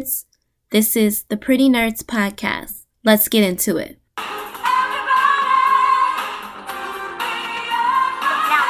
[0.00, 0.24] nerds.
[0.70, 2.86] This is the Pretty Nerds Podcast.
[3.04, 3.98] Let's get into it.
[4.16, 4.24] Now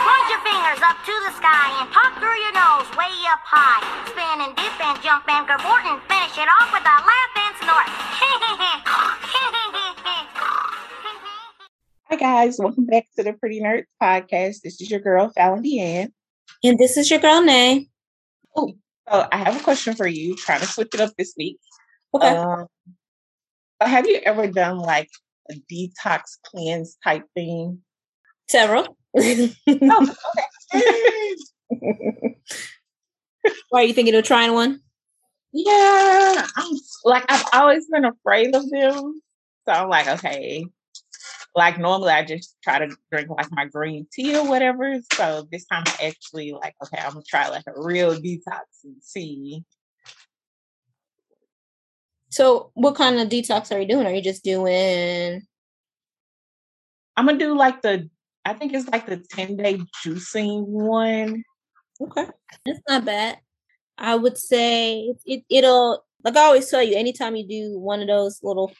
[0.07, 3.83] point your fingers up to the sky and talk through your nose way up high.
[4.09, 7.55] Spin and dip and jump and cavort and finish it off with a laugh and
[7.63, 7.89] snort.
[12.11, 14.63] Hi guys, welcome back to the Pretty Nerds Podcast.
[14.63, 16.13] This is your girl Fallon Deanne.
[16.65, 17.89] And this is your girl, Nay.
[18.57, 18.75] Oh,
[19.11, 20.37] so I have a question for you.
[20.37, 21.59] Trying to switch it up this week.
[22.15, 22.37] Okay.
[22.37, 22.67] Um,
[23.81, 25.09] have you ever done like
[25.51, 27.81] a detox cleanse type thing?
[28.49, 28.97] Several.
[29.17, 29.51] Oh,
[30.75, 32.37] okay.
[33.71, 34.81] Why are you thinking of trying one?
[35.53, 36.73] yeah, I'm
[37.05, 39.21] like I've always been afraid of them.
[39.67, 40.65] So I'm like, okay.
[41.55, 45.01] Like normally I just try to drink like my green tea or whatever.
[45.15, 48.97] So this time I actually like, okay, I'm gonna try like a real detox and
[49.01, 49.65] see.
[52.31, 54.07] So, what kind of detox are you doing?
[54.07, 55.43] Are you just doing?
[57.17, 58.09] I'm gonna do like the
[58.45, 61.43] I think it's like the 10 day juicing one.
[62.01, 62.27] Okay,
[62.65, 63.39] that's not bad.
[63.99, 65.45] I would say it.
[65.51, 66.97] It'll like I always tell you.
[66.97, 68.73] Anytime you do one of those little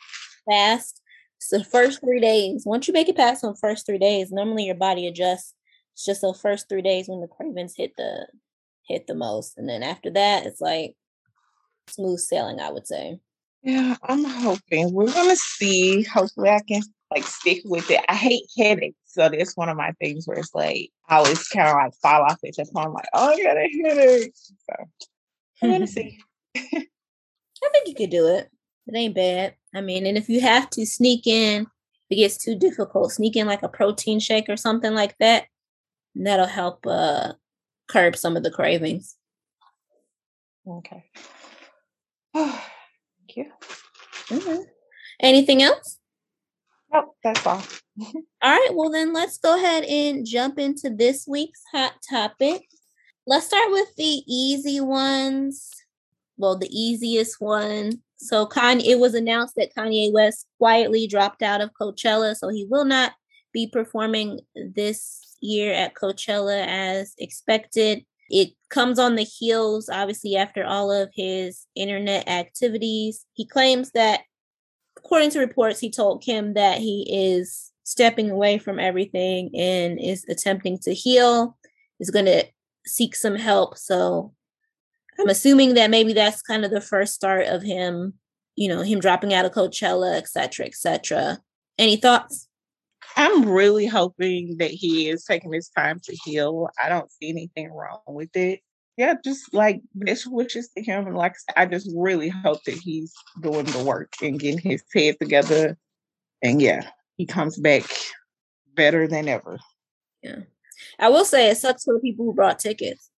[0.49, 1.00] fast,
[1.41, 2.65] it's the first three days.
[2.67, 5.55] Once you make it past the first three days, normally your body adjusts.
[5.95, 8.27] It's just the first three days when the cravings hit the
[8.87, 10.95] hit the most, and then after that, it's like
[11.89, 12.61] smooth sailing.
[12.61, 13.21] I would say.
[13.63, 16.03] Yeah, I'm hoping we're gonna see.
[16.03, 18.01] Hopefully I can like stick with it.
[18.09, 18.97] I hate headaches.
[19.07, 22.23] So that's one of my things where it's like I always kind of like fall
[22.23, 22.87] off at that point.
[22.87, 24.33] I'm like, oh I got a headache.
[24.35, 24.75] So
[25.63, 26.19] I'm gonna see.
[26.57, 28.51] I think you could do it.
[28.87, 29.55] It ain't bad.
[29.75, 31.69] I mean, and if you have to sneak in, if
[32.11, 35.45] it gets too difficult, sneak in like a protein shake or something like that.
[36.17, 37.35] and That'll help uh
[37.89, 39.17] curb some of the cravings.
[40.67, 41.05] Okay.
[42.35, 43.47] Thank you.
[44.29, 44.65] Mhm.
[45.21, 45.99] Anything else?
[46.93, 47.63] Nope, that's all.
[48.43, 52.67] All right, well then let's go ahead and jump into this week's hot topic.
[53.27, 55.71] Let's start with the easy ones.
[56.41, 58.01] Well, the easiest one.
[58.17, 62.67] So Kanye, it was announced that Kanye West quietly dropped out of Coachella, so he
[62.69, 63.13] will not
[63.53, 68.07] be performing this year at Coachella as expected.
[68.31, 73.27] It comes on the heels, obviously, after all of his internet activities.
[73.35, 74.21] He claims that
[74.97, 80.25] according to reports, he told Kim that he is stepping away from everything and is
[80.29, 81.59] attempting to heal,
[81.99, 82.47] is going to
[82.87, 83.77] seek some help.
[83.77, 84.33] So
[85.19, 88.15] I'm assuming that maybe that's kind of the first start of him,
[88.57, 91.39] you know, him dropping out of Coachella, et cetera, et cetera.
[91.79, 92.49] Any thoughts?
[93.17, 96.69] I'm really hoping that he is taking his time to heal.
[96.83, 98.61] I don't see anything wrong with it.
[98.97, 101.07] Yeah, just like best wishes to him.
[101.07, 104.59] And like I said, I just really hope that he's doing the work and getting
[104.59, 105.77] his head together.
[106.43, 107.85] And yeah, he comes back
[108.75, 109.59] better than ever.
[110.23, 110.41] Yeah.
[110.99, 113.10] I will say it sucks for the people who brought tickets.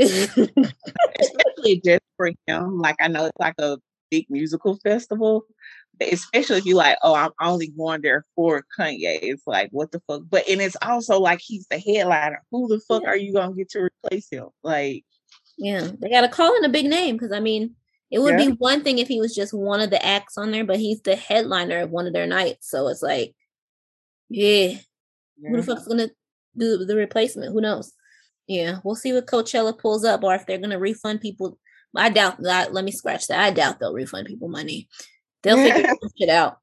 [0.00, 2.78] Especially just for him.
[2.78, 3.78] Like I know it's like a
[4.10, 5.44] big musical festival.
[5.98, 9.18] But especially if you like, oh, I'm only going there for Kanye.
[9.22, 10.22] It's like, what the fuck?
[10.30, 12.42] But and it's also like he's the headliner.
[12.50, 14.48] Who the fuck are you gonna get to replace him?
[14.62, 15.04] Like
[15.58, 17.74] Yeah, they got to call in a big name because I mean,
[18.10, 18.46] it would Yeah.
[18.48, 21.02] be one thing if he was just one of the acts on there, but he's
[21.02, 22.70] the headliner of one of their nights.
[22.70, 23.34] So it's like,
[24.30, 24.78] yeah,
[25.46, 26.08] who the fuck's gonna
[26.56, 27.52] do the replacement?
[27.52, 27.92] Who knows?
[28.50, 31.56] Yeah, we'll see what Coachella pulls up, or if they're gonna refund people.
[31.94, 32.74] I doubt that.
[32.74, 33.38] Let me scratch that.
[33.38, 34.88] I doubt they'll refund people money.
[35.44, 36.58] They'll figure shit out.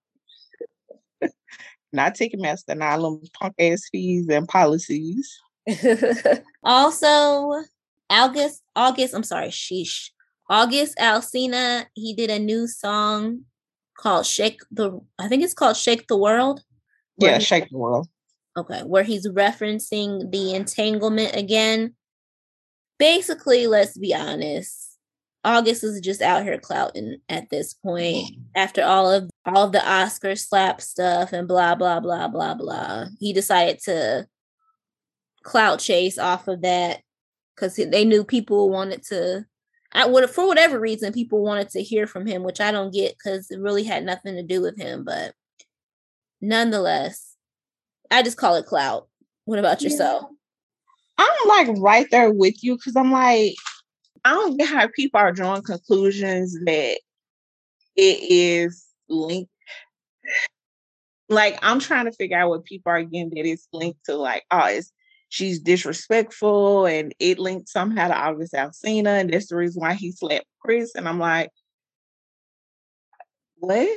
[1.93, 5.39] not Ticketmaster, not them punk ass fees and policies.
[6.63, 7.63] also,
[8.09, 10.09] August, August, I'm sorry, sheesh.
[10.49, 13.45] August Alsina, he did a new song
[13.97, 16.63] called Shake the I think it's called Shake the World.
[17.17, 18.09] Yeah, shake the world.
[18.57, 21.95] Okay, where he's referencing the entanglement again.
[22.97, 24.97] Basically, let's be honest.
[25.43, 29.89] August is just out here clouting at this point after all of all of the
[29.89, 33.05] Oscar slap stuff and blah blah blah blah blah.
[33.19, 34.27] He decided to
[35.43, 37.01] clout chase off of that
[37.55, 39.45] because they knew people wanted to.
[39.93, 43.13] I would for whatever reason people wanted to hear from him, which I don't get
[43.13, 45.05] because it really had nothing to do with him.
[45.05, 45.33] But
[46.41, 47.36] nonetheless,
[48.11, 49.07] I just call it clout.
[49.45, 49.89] What about Yeah.
[49.89, 50.29] yourself?
[51.17, 53.55] I'm like right there with you because I'm like,
[54.25, 56.99] I don't get how people are drawing conclusions that
[57.95, 59.51] it is linked.
[61.29, 64.43] Like, I'm trying to figure out what people are getting that it's linked to, like,
[64.51, 64.91] oh, it's
[65.29, 70.11] she's disrespectful and it linked somehow to August Alsina, and that's the reason why he
[70.11, 70.95] slapped Chris.
[70.95, 71.49] And I'm like,
[73.57, 73.89] what?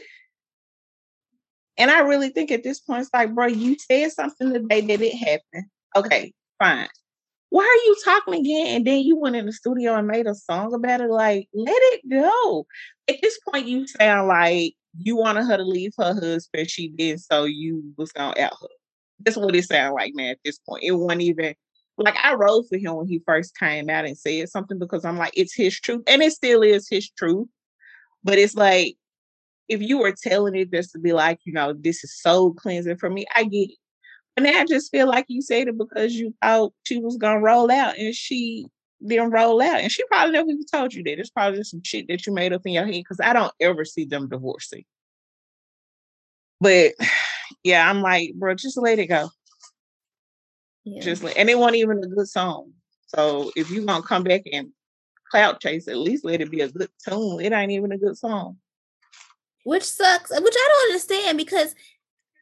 [1.81, 4.83] And I really think at this point, it's like, bro, you said something the day
[4.83, 5.71] that it happened.
[5.97, 6.89] Okay, fine.
[7.49, 8.77] Why are you talking again?
[8.77, 11.09] And then you went in the studio and made a song about it.
[11.09, 12.67] Like, let it go.
[13.09, 16.69] At this point, you sound like you wanted her to leave her husband.
[16.69, 18.69] She did, so you was gonna out her.
[19.21, 20.33] That's what it sounded like, man.
[20.33, 21.55] At this point, it wasn't even
[21.97, 25.17] like I rode for him when he first came out and said something because I'm
[25.17, 27.49] like, it's his truth, and it still is his truth.
[28.23, 28.97] But it's like
[29.71, 32.99] if you were telling it just to be like, you know, this is so cleansing
[32.99, 33.79] for me, I get it.
[34.35, 37.41] But now I just feel like you said it because you thought she was gonna
[37.41, 38.67] roll out and she
[39.07, 39.81] didn't roll out.
[39.81, 41.21] And she probably never even told you that.
[41.21, 43.53] It's probably just some shit that you made up in your head because I don't
[43.61, 44.85] ever see them divorcing.
[46.61, 46.95] But
[47.65, 49.31] yeah, I'm like, bro, just let it go.
[50.83, 51.03] Yeah.
[51.03, 52.73] Just let, and it wasn't even a good song.
[53.07, 54.73] So if you're gonna come back and
[55.31, 57.41] clout chase, at least let it be a good tune.
[57.41, 58.57] It ain't even a good song.
[59.65, 60.31] Which sucks.
[60.31, 61.75] Which I don't understand because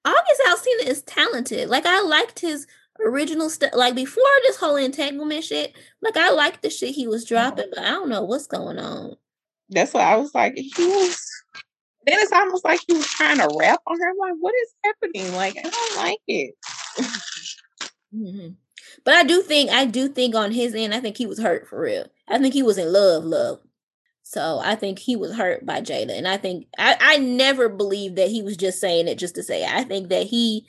[0.05, 1.69] August Alsina is talented.
[1.69, 2.67] Like I liked his
[3.05, 3.71] original stuff.
[3.75, 7.81] Like before this whole entanglement shit, like I liked the shit he was dropping, but
[7.81, 9.17] I don't know what's going on.
[9.69, 11.19] That's why I was like, he was.
[12.07, 14.11] Then it's almost like he was trying to rap on her.
[14.11, 15.35] I'm like, what is happening?
[15.35, 16.55] Like, I don't like it.
[18.15, 18.49] mm-hmm.
[19.05, 21.69] But I do think, I do think on his end, I think he was hurt
[21.69, 22.07] for real.
[22.27, 23.61] I think he was in love, love.
[24.31, 26.11] So I think he was hurt by Jada.
[26.11, 29.43] And I think I, I never believed that he was just saying it just to
[29.43, 29.71] say it.
[29.71, 30.67] I think that he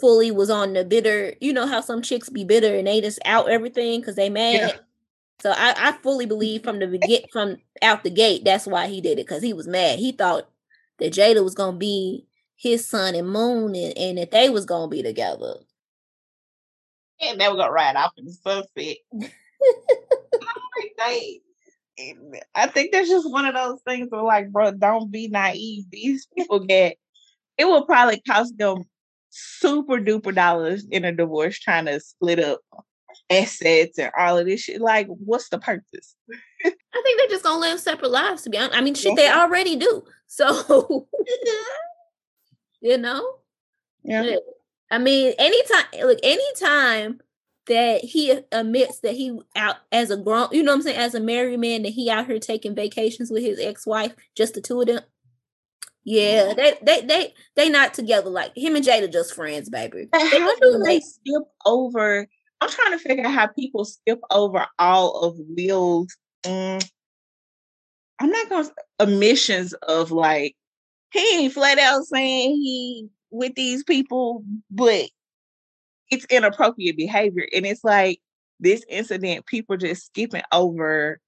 [0.00, 3.18] fully was on the bitter, you know how some chicks be bitter and they just
[3.26, 4.54] out everything because they mad.
[4.54, 4.72] Yeah.
[5.42, 9.02] So I, I fully believe from the get from out the gate that's why he
[9.02, 9.98] did it because he was mad.
[9.98, 10.48] He thought
[11.00, 12.26] that Jada was gonna be
[12.56, 15.56] his sun and moon and, and that they was gonna be together.
[17.20, 18.96] And they were gonna ride off in the sunset.
[22.54, 25.84] I think that's just one of those things where, like, bro, don't be naive.
[25.90, 26.96] These people get
[27.58, 28.84] it will probably cost them
[29.30, 32.60] super duper dollars in a divorce trying to split up
[33.30, 34.80] assets and all of this shit.
[34.80, 36.16] Like, what's the purpose?
[36.64, 36.70] I
[37.02, 38.42] think they're just gonna live separate lives.
[38.42, 40.04] To be honest, I mean, shit, they already do.
[40.34, 41.08] So,
[42.80, 43.22] you know,
[44.02, 44.36] yeah.
[44.90, 47.20] I mean, anytime, like, anytime
[47.68, 51.14] that he admits that he out as a grown, you know what I'm saying, as
[51.14, 54.80] a married man, that he out here taking vacations with his ex-wife, just the two
[54.80, 55.00] of them.
[56.04, 58.28] Yeah, they they they they not together.
[58.28, 60.08] Like him and Jada just friends, baby.
[60.10, 62.26] But how do they skip over?
[62.60, 66.16] I'm trying to figure out how people skip over all of Will's.
[66.44, 66.84] Mm,
[68.18, 70.56] I'm not gonna omissions of like
[71.12, 75.08] he ain't flat out saying he with these people, but
[76.12, 77.46] it's inappropriate behavior.
[77.54, 78.20] And it's like
[78.60, 81.18] this incident, people just skipping over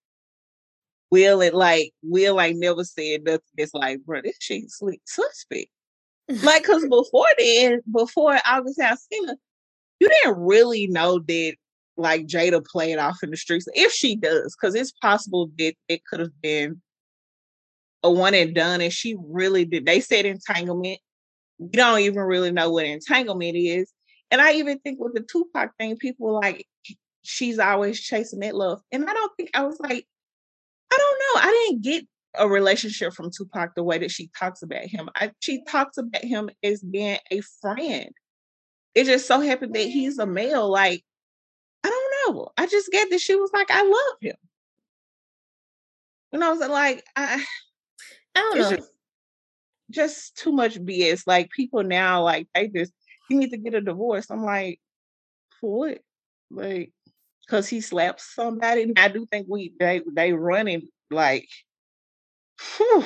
[1.11, 3.41] Will it like Will like never said nothing.
[3.57, 5.69] It's like, bro, this shit sleep suspect.
[6.43, 9.37] like, cause before then, before August Alsina,
[10.01, 11.55] you didn't really know that
[11.97, 13.67] like Jada played off in the streets.
[13.75, 16.83] If she does, because it's possible that it could have been
[18.03, 19.87] a one and done, and she really did.
[19.87, 20.99] They said entanglement.
[21.61, 23.93] You don't even really know what entanglement is.
[24.35, 26.67] And I even think with the Tupac thing, people were like,
[27.23, 28.81] she's always chasing that love.
[28.91, 30.09] And I don't think I was like,
[30.93, 31.49] I don't know.
[31.49, 32.05] I didn't get
[32.37, 35.09] a relationship from Tupac the way that she talks about him.
[35.15, 38.11] I, she talks about him as being a friend.
[38.97, 40.69] It just so happened that he's a male.
[40.69, 41.05] Like,
[41.85, 42.49] I don't know.
[42.57, 44.37] I just get that she was like, I love him.
[46.33, 47.41] And I was like, I,
[48.35, 48.71] I don't know.
[48.79, 48.91] Just,
[49.91, 51.23] just too much BS.
[51.25, 52.93] Like people now, like they just
[53.29, 54.31] he needs to get a divorce.
[54.31, 54.81] I'm like,
[55.61, 55.99] for what?
[56.51, 56.93] Like,
[57.47, 58.83] because he slaps somebody.
[58.83, 61.49] And I do think we they they running like,
[62.77, 63.05] whew,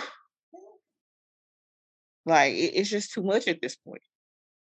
[2.27, 4.03] like it, it's just too much at this point.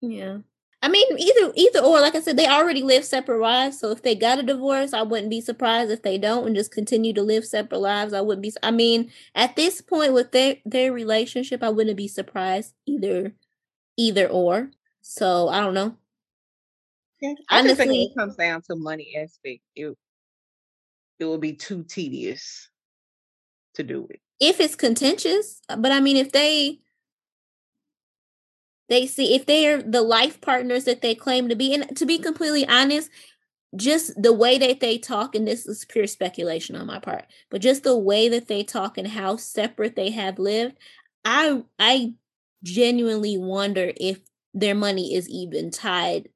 [0.00, 0.38] Yeah.
[0.80, 3.80] I mean, either either or, like I said, they already live separate lives.
[3.80, 6.70] So if they got a divorce, I wouldn't be surprised if they don't and just
[6.70, 8.12] continue to live separate lives.
[8.12, 8.52] I wouldn't be.
[8.62, 13.34] I mean, at this point with their their relationship, I wouldn't be surprised either,
[13.96, 14.70] either or.
[15.02, 15.97] So I don't know.
[17.21, 19.97] Yeah, I Honestly, think when it comes down to money aspect, it
[21.21, 22.71] it will be too tedious
[23.75, 24.21] to do it.
[24.40, 26.81] If it's contentious, uh, but I mean, if they
[28.88, 32.19] they see if they're the life partners that they claim to be, and to be
[32.19, 33.11] completely honest,
[33.76, 37.62] just the way that they talk, and this is pure speculation on my part, but
[37.62, 40.76] just the way that they talk and how separate they have lived,
[41.25, 42.14] I I
[42.64, 44.21] genuinely wonder if
[44.60, 46.28] their money is even tied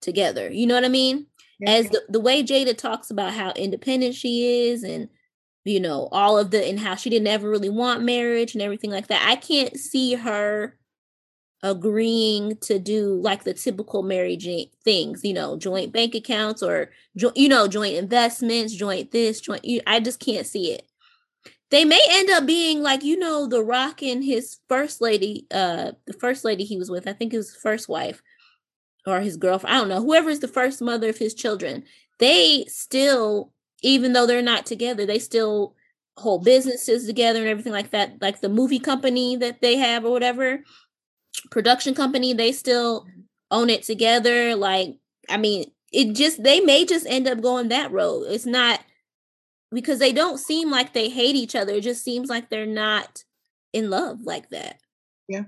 [0.00, 0.50] together.
[0.50, 1.26] You know what I mean?
[1.60, 1.70] Yeah.
[1.70, 5.08] As the, the way Jada talks about how independent she is and
[5.64, 8.90] you know, all of the and how she didn't ever really want marriage and everything
[8.90, 9.26] like that.
[9.28, 10.78] I can't see her
[11.62, 14.48] agreeing to do like the typical marriage
[14.84, 20.00] things, you know, joint bank accounts or you know, joint investments, joint this, joint I
[20.00, 20.88] just can't see it.
[21.70, 25.92] They may end up being like, you know, The Rock and his first lady, uh
[26.06, 28.22] the first lady he was with, I think his first wife
[29.06, 31.84] or his girlfriend, I don't know, whoever is the first mother of his children.
[32.18, 35.74] They still even though they're not together, they still
[36.16, 38.20] hold businesses together and everything like that.
[38.20, 40.64] Like the movie company that they have or whatever,
[41.50, 43.06] production company, they still
[43.50, 44.56] own it together.
[44.56, 44.96] Like,
[45.28, 48.24] I mean, it just, they may just end up going that road.
[48.28, 48.80] It's not
[49.72, 51.74] because they don't seem like they hate each other.
[51.74, 53.24] It just seems like they're not
[53.72, 54.80] in love like that.
[55.28, 55.44] Yeah.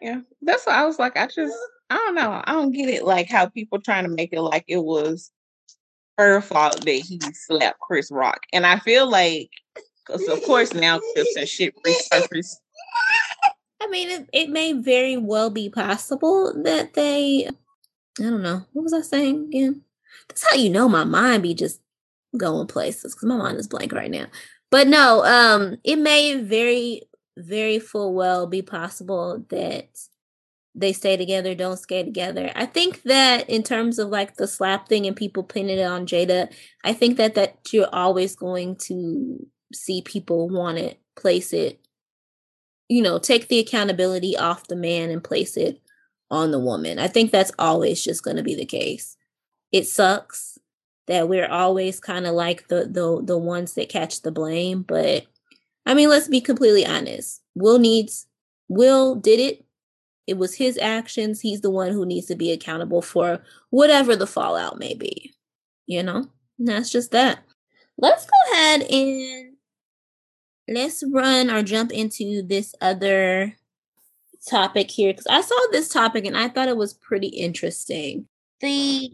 [0.00, 0.20] Yeah.
[0.42, 1.16] That's what I was like.
[1.16, 1.56] I just,
[1.90, 2.42] I don't know.
[2.44, 3.04] I don't get it.
[3.04, 5.30] Like how people trying to make it like it was
[6.16, 8.40] her fault that he slapped Chris Rock.
[8.52, 9.50] And I feel like,
[10.06, 12.56] because of course now clips and shit resurface.
[13.80, 17.46] I mean, it, it may very well be possible that they,
[18.18, 19.82] I don't know, what was I saying again?
[20.28, 21.80] That's how you know my mind be just
[22.36, 24.26] going places because my mind is blank right now.
[24.70, 27.02] But no, um, it may very,
[27.36, 29.88] very full well be possible that
[30.74, 32.52] they stay together, don't stay together.
[32.54, 36.06] I think that in terms of like the slap thing and people pinning it on
[36.06, 36.52] Jada,
[36.84, 41.80] I think that that you're always going to see people want it, place it,
[42.88, 45.80] you know, take the accountability off the man and place it
[46.30, 46.98] on the woman.
[46.98, 49.16] I think that's always just going to be the case.
[49.72, 50.57] It sucks
[51.08, 55.26] that we're always kind of like the the the ones that catch the blame, but
[55.84, 57.42] I mean, let's be completely honest.
[57.54, 58.26] Will needs
[58.68, 59.64] Will did it
[60.28, 61.40] it was his actions.
[61.40, 65.32] He's the one who needs to be accountable for whatever the fallout may be.
[65.86, 67.38] You know, and that's just that.
[67.96, 69.54] Let's go ahead and
[70.68, 73.56] let's run or jump into this other
[74.46, 78.26] topic here because I saw this topic and I thought it was pretty interesting.
[78.60, 79.10] The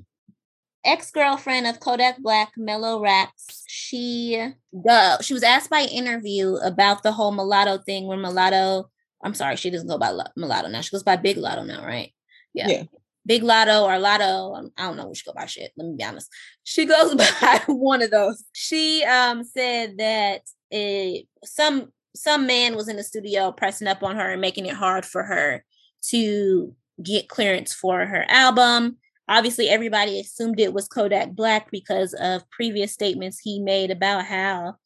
[0.85, 4.53] ex-girlfriend of Kodak Black, Mellow Rackz, she
[4.89, 8.91] uh, she was asked by interview about the whole mulatto thing where mulatto
[9.25, 10.83] I'm sorry, she doesn't go by mulatto now.
[10.83, 12.13] She goes by Big Latto now, right?
[12.53, 12.69] Yeah.
[12.69, 12.83] yeah.
[13.27, 14.59] Big Latto or Latto.
[14.59, 15.73] Um, I don't know she go by shit.
[15.77, 16.29] Let me be honest.
[16.63, 18.45] She goes by one of those.
[18.53, 24.17] She um said that it, some some man was in the studio pressing up on
[24.17, 25.65] her and making it hard for her
[26.11, 28.99] to get clearance for her album.
[29.29, 34.77] Obviously, everybody assumed it was Kodak Black because of previous statements he made about how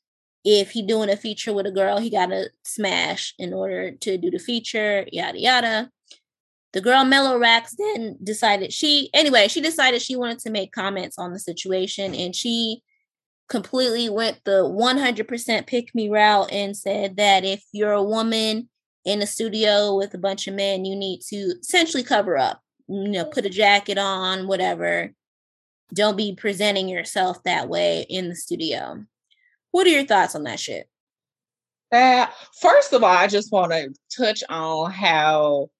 [0.44, 4.30] if he doing a feature with a girl, he gotta smash in order to do
[4.30, 5.90] the feature, yada yada.
[6.72, 11.18] The girl Mellow Rackz then decided she anyway, she decided she wanted to make comments
[11.18, 12.82] on the situation and she
[13.48, 18.68] completely went the 100% pick me route and said that if you're a woman
[19.04, 23.08] in a studio with a bunch of men, you need to essentially cover up, you
[23.08, 25.12] know, put a jacket on, whatever.
[25.94, 29.04] Don't be presenting yourself that way in the studio.
[29.70, 30.88] What are your thoughts on that shit?
[31.90, 35.70] That first of all, I just want to touch on how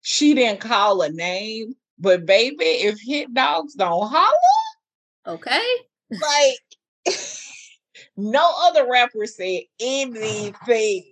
[0.00, 5.62] she didn't call a name, but baby, if hit dogs don't holler, okay.
[6.10, 7.16] Like
[8.16, 11.04] no other rapper said anything.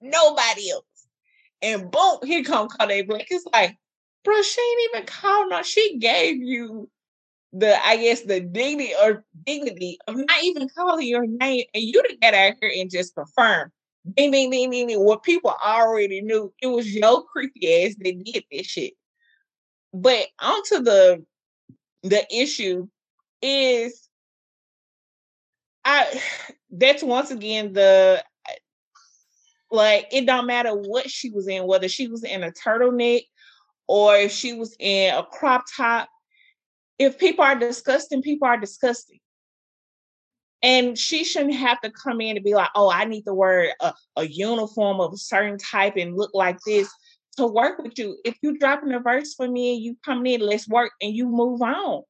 [0.00, 0.84] Nobody else.
[1.60, 3.26] And boom, here come call Kodak Black.
[3.30, 3.76] It's like,
[4.24, 5.62] bro, she ain't even called no.
[5.62, 6.88] She gave you
[7.52, 12.02] the I guess the dignity or dignity of not even calling your name and you
[12.02, 13.70] to get out here and just confirm
[14.16, 18.24] ding ding ding ding, ding what people already knew it was your creepy ass that
[18.24, 18.94] did this shit.
[19.92, 21.24] But onto the
[22.02, 22.88] the issue
[23.42, 24.08] is
[25.84, 26.20] I
[26.70, 28.24] that's once again the
[29.70, 33.22] like it don't matter what she was in, whether she was in a turtleneck
[33.92, 36.08] or if she was in a crop top
[36.98, 39.18] if people are disgusting, people are disgusting.
[40.62, 43.74] And she shouldn't have to come in and be like, oh, I need to wear
[43.80, 46.88] a, a uniform of a certain type and look like this
[47.36, 48.16] to work with you.
[48.24, 51.28] If you dropping a verse for me and you come in, let's work and you
[51.28, 52.02] move on.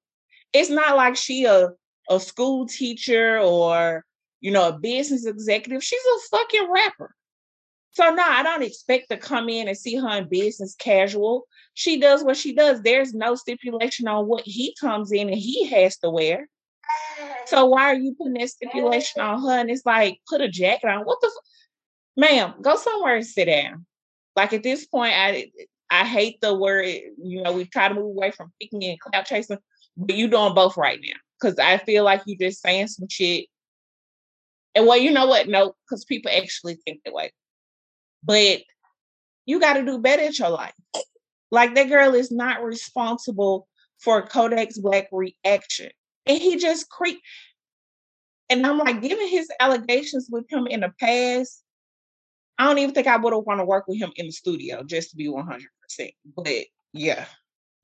[0.52, 1.70] It's not like she a,
[2.08, 4.04] a school teacher or
[4.40, 5.82] you know a business executive.
[5.82, 7.14] She's a fucking rapper.
[7.92, 11.46] So no, I don't expect to come in and see her in business casual.
[11.74, 12.82] She does what she does.
[12.82, 16.48] There's no stipulation on what he comes in and he has to wear.
[17.46, 19.60] So why are you putting that stipulation on her?
[19.60, 21.02] And it's like, put a jacket on.
[21.04, 21.32] What the, f-
[22.30, 22.54] ma'am?
[22.62, 23.86] Go somewhere and sit down.
[24.36, 25.50] Like at this point, I
[25.90, 26.86] I hate the word.
[27.22, 29.58] You know, we try to move away from picking and cloud chasing,
[29.96, 33.46] but you doing both right now because I feel like you just saying some shit
[34.74, 35.48] And well, you know what?
[35.48, 37.32] No, because people actually think that way.
[38.24, 38.62] But
[39.46, 40.74] you got to do better at your life.
[41.50, 45.90] Like that girl is not responsible for Kodak's black reaction.
[46.26, 47.20] And he just creep.
[48.48, 51.62] And I'm like, given his allegations with him in the past,
[52.58, 54.82] I don't even think I would have want to work with him in the studio,
[54.82, 55.60] just to be 100%.
[56.36, 57.24] But yeah.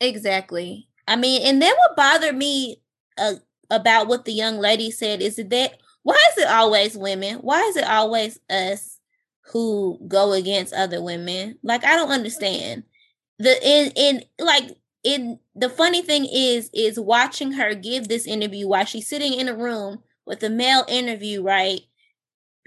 [0.01, 0.89] Exactly.
[1.07, 2.81] I mean, and then what bothered me
[3.17, 3.35] uh,
[3.71, 7.39] about what the young lady said is that why is it always women?
[7.39, 8.98] Why is it always us
[9.53, 11.59] who go against other women?
[11.63, 12.85] Like I don't understand.
[13.39, 18.69] The in in like in the funny thing is is watching her give this interview
[18.69, 21.81] while she's sitting in a room with a male interview, right?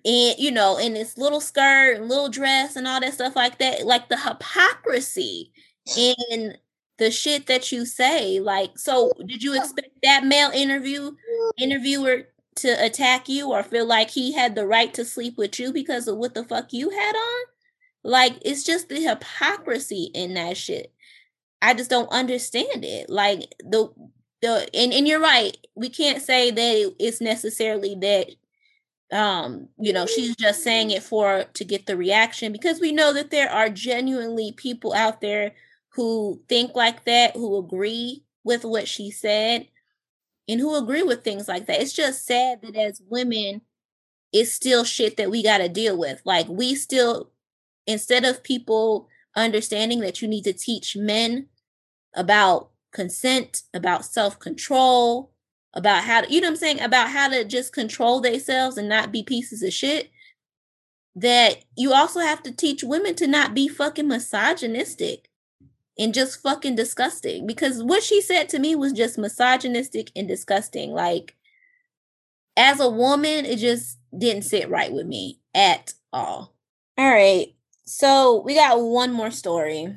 [0.06, 3.60] And you know, in this little skirt and little dress and all that stuff like
[3.60, 5.52] that, like the hypocrisy
[5.98, 6.56] in
[6.98, 8.40] the shit that you say.
[8.40, 11.12] Like, so did you expect that male interview
[11.58, 12.28] interviewer
[12.58, 16.08] to attack you or feel like he had the right to sleep with you because
[16.08, 17.46] of what the fuck you had on?
[18.04, 20.94] Like, it's just the hypocrisy in that shit.
[21.62, 23.10] I just don't understand it.
[23.10, 23.90] Like the
[24.42, 25.56] the and, and you're right.
[25.76, 28.30] We can't say that it's necessarily that
[29.12, 33.14] um you know she's just saying it for to get the reaction because we know
[33.14, 35.54] that there are genuinely people out there
[35.90, 39.68] who think like that, who agree with what she said,
[40.52, 41.82] and who agree with things like that.
[41.82, 43.62] It's just sad that as women,
[44.34, 46.22] it's still shit that we got to deal with.
[46.26, 47.32] Like, we still,
[47.88, 51.48] instead of people understanding that you need to teach men
[52.14, 55.32] about consent, about self control,
[55.74, 58.90] about how to, you know what I'm saying, about how to just control themselves and
[58.90, 60.12] not be pieces of shit.
[61.16, 65.30] That you also have to teach women to not be fucking misogynistic
[65.98, 70.92] and just fucking disgusting because what she said to me was just misogynistic and disgusting.
[70.92, 71.36] Like,
[72.58, 76.56] as a woman, it just didn't sit right with me at all.
[76.98, 77.48] All right.
[77.86, 79.96] So, we got one more story.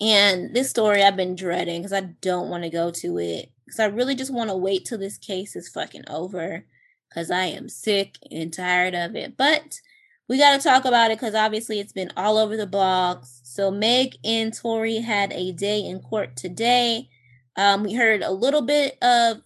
[0.00, 3.80] And this story I've been dreading because I don't want to go to it because
[3.80, 6.66] I really just want to wait till this case is fucking over
[7.08, 9.36] because I am sick and tired of it.
[9.36, 9.80] But
[10.28, 13.40] we got to talk about it because obviously it's been all over the blogs.
[13.44, 17.08] So Meg and Tory had a day in court today.
[17.56, 19.38] Um, we heard a little bit of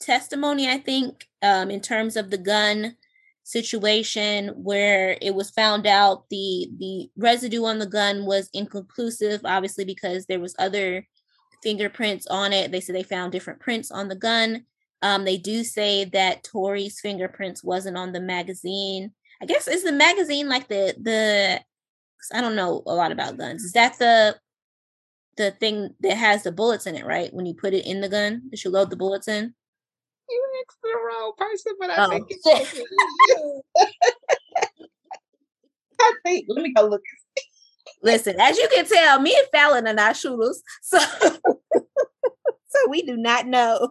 [0.00, 2.96] testimony, I think, um, in terms of the gun
[3.44, 9.84] situation where it was found out the the residue on the gun was inconclusive obviously
[9.84, 11.06] because there was other
[11.62, 14.64] fingerprints on it they said they found different prints on the gun
[15.02, 19.92] um, they do say that Tory's fingerprints wasn't on the magazine I guess is the
[19.92, 21.60] magazine like the the
[22.32, 23.64] I don't know a lot about guns.
[23.64, 24.36] Is that the
[25.36, 27.32] the thing that has the bullets in it, right?
[27.32, 29.54] When you put it in the gun, that you load the bullets in.
[30.28, 32.08] You asked the wrong person, but I oh.
[32.10, 32.46] think it's.
[36.00, 36.46] I think.
[36.48, 37.02] Let me go look.
[38.02, 43.16] Listen, as you can tell, me and Fallon are not shooters, so so we do
[43.16, 43.90] not know.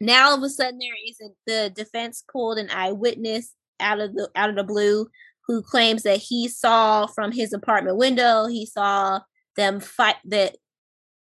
[0.00, 4.28] Now all of a sudden, there isn't the defense pulled an eyewitness out of the
[4.34, 5.08] out of the blue
[5.46, 9.20] who claims that he saw from his apartment window he saw
[9.56, 10.56] them fight that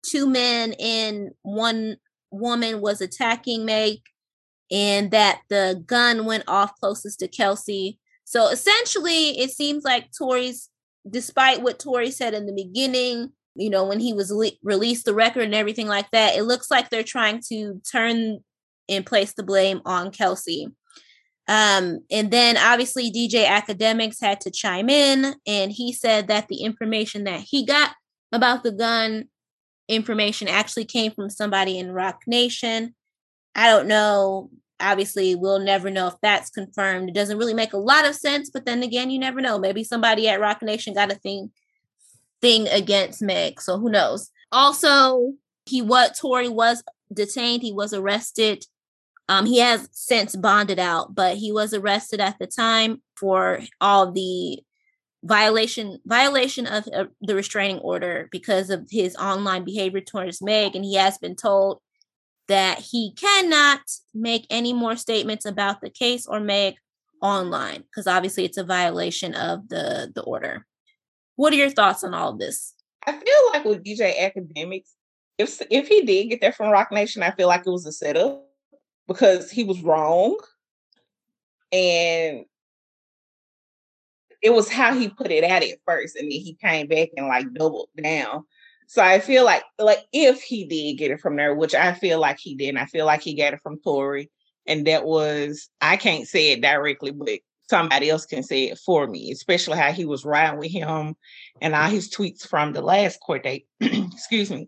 [0.03, 1.97] two men and one
[2.31, 3.99] woman was attacking Meg
[4.71, 7.99] and that the gun went off closest to Kelsey.
[8.23, 10.69] So essentially it seems like Tory's
[11.09, 15.15] despite what Tory said in the beginning, you know, when he was le- released the
[15.15, 18.39] record and everything like that, it looks like they're trying to turn
[18.87, 20.67] and place the blame on Kelsey.
[21.47, 26.61] Um, and then obviously DJ Akademiks had to chime in and he said that the
[26.61, 27.95] information that he got
[28.31, 29.25] about the gun
[29.87, 32.95] information actually came from somebody in Roc Nation.
[33.55, 34.49] I don't know.
[34.79, 37.09] Obviously, we'll never know if that's confirmed.
[37.09, 39.59] It doesn't really make a lot of sense, but then again, you never know.
[39.59, 41.51] Maybe somebody at Roc Nation got a thing
[42.41, 44.31] thing against Meg, so who knows.
[44.51, 45.33] Also,
[45.65, 46.81] he what Tory was
[47.13, 48.65] detained, he was arrested
[49.29, 54.11] um, he has since bonded out, but he was arrested at the time for all
[54.11, 54.59] the
[55.23, 60.83] violation violation of uh, the restraining order because of his online behavior towards Meg, and
[60.83, 61.79] he has been told
[62.47, 63.81] that he cannot
[64.13, 66.75] make any more statements about the case or Meg
[67.21, 70.65] online because obviously it's a violation of the the order.
[71.35, 72.73] What are your thoughts on all of this?
[73.05, 74.89] I feel like with DJ Akademiks,
[75.37, 77.91] if if he did get there from Roc Nation, I feel like it was a
[77.91, 78.50] setup
[79.11, 80.37] because he was wrong.
[81.71, 82.45] And
[84.41, 87.27] it was how he put it at it first, and then he came back and
[87.27, 88.43] like doubled down.
[88.87, 92.19] So I feel like like if he did get it from there, which I feel
[92.19, 94.29] like he did, I feel like he got it from Tory,
[94.65, 99.07] and that was I can't say it directly, but somebody else can say it for
[99.07, 101.15] me, especially how he was riding with him
[101.61, 103.65] and all his tweets from the last court date.
[103.79, 104.67] Excuse me.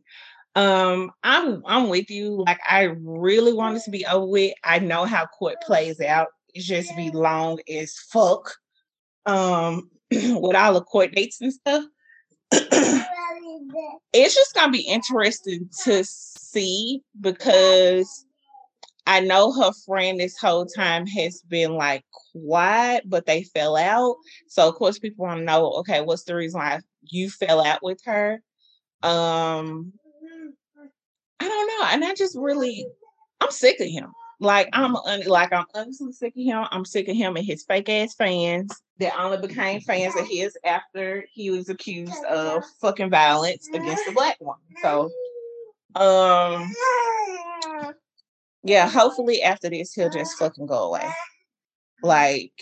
[0.55, 2.43] Um, I'm I'm with you.
[2.45, 4.53] Like I really want this to be over with.
[4.63, 6.27] I know how court plays out.
[6.53, 8.53] It's just be long as fuck.
[9.25, 11.85] Um, with all the court dates and stuff.
[12.51, 18.25] it's just gonna be interesting to see because
[19.07, 24.15] I know her friend this whole time has been like quiet, but they fell out.
[24.47, 27.81] So of course people want to know, okay, what's the reason why you fell out
[27.81, 28.41] with her?
[29.01, 29.93] Um
[31.43, 31.87] I don't know.
[31.91, 32.85] And I just really
[33.41, 34.11] I'm sick of him.
[34.39, 36.65] Like I'm un- like I'm honestly sick of him.
[36.71, 40.57] I'm sick of him and his fake ass fans that only became fans of his
[40.65, 44.61] after he was accused of fucking violence against the black woman.
[44.81, 45.11] So
[45.95, 46.73] um
[48.63, 51.07] yeah, hopefully after this he'll just fucking go away.
[52.01, 52.53] Like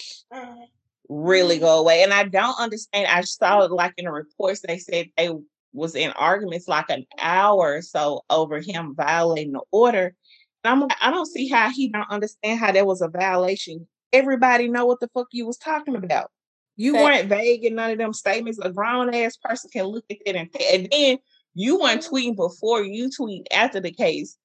[1.10, 2.04] really go away.
[2.04, 3.08] And I don't understand.
[3.08, 5.30] I saw like in the reports they said they
[5.74, 10.16] was in arguments like an hour or so over him violating the order.
[10.64, 13.88] And I'm like, I don't see how he don't understand how that was a violation.
[14.14, 16.32] Everybody know what the fuck you was talking about.
[16.76, 18.60] You weren't vague in none of them statements.
[18.60, 21.18] A grown ass person can look at that and, and then
[21.54, 24.38] you weren't tweeting before you tweet after the case.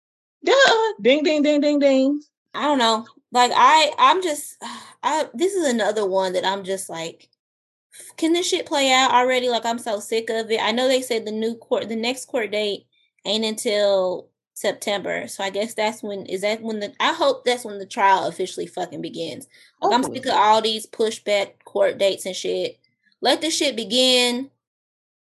[0.45, 0.93] Duh.
[1.01, 2.21] Ding ding ding ding ding.
[2.55, 3.07] I don't know.
[3.33, 4.57] Like I I'm just
[5.03, 7.29] I this is another one that I'm just like
[8.17, 9.49] can this shit play out already?
[9.49, 10.61] Like I'm so sick of it.
[10.61, 12.87] I know they said the new court the next court date
[13.25, 15.29] ain't until September.
[15.29, 18.27] So I guess that's when is that when the I hope that's when the trial
[18.27, 19.47] officially fucking begins.
[19.83, 22.79] Like I'm sick of all these pushback court dates and shit.
[23.21, 24.51] Let the shit begin.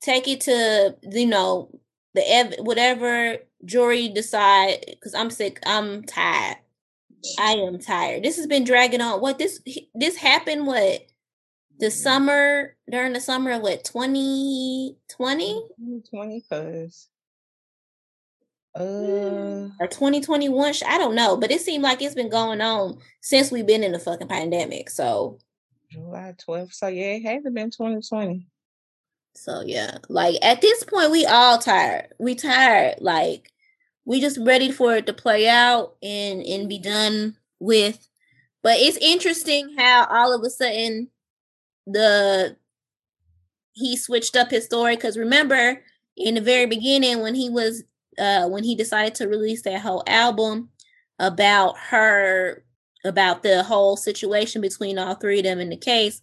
[0.01, 1.71] Take it to you know
[2.15, 5.61] the ev- whatever jury decide because I'm sick.
[5.67, 6.57] I'm tired.
[7.39, 8.23] I am tired.
[8.23, 9.21] This has been dragging on.
[9.21, 9.61] What this
[9.95, 10.67] this happened?
[10.67, 11.03] What
[11.79, 15.63] the summer during the summer of what 2020
[16.11, 17.09] 20 cuz
[18.77, 19.69] uh.
[19.81, 23.67] or 2021 i don't know but it seemed like it's been going on since we've
[23.67, 25.39] been in the fucking pandemic so.
[25.91, 28.47] July 12th so yeah it hasn't been 2020
[29.35, 33.51] so yeah like at this point we all tired we tired like
[34.09, 38.09] we just ready for it to play out and and be done with.
[38.63, 41.11] But it's interesting how all of a sudden
[41.93, 42.57] the
[43.73, 45.83] he switched up his story because remember
[46.17, 47.85] in the very beginning when he was
[48.19, 50.69] uh when he decided to release that whole album
[51.19, 52.65] about her
[53.05, 56.21] about the whole situation between all three of them in the case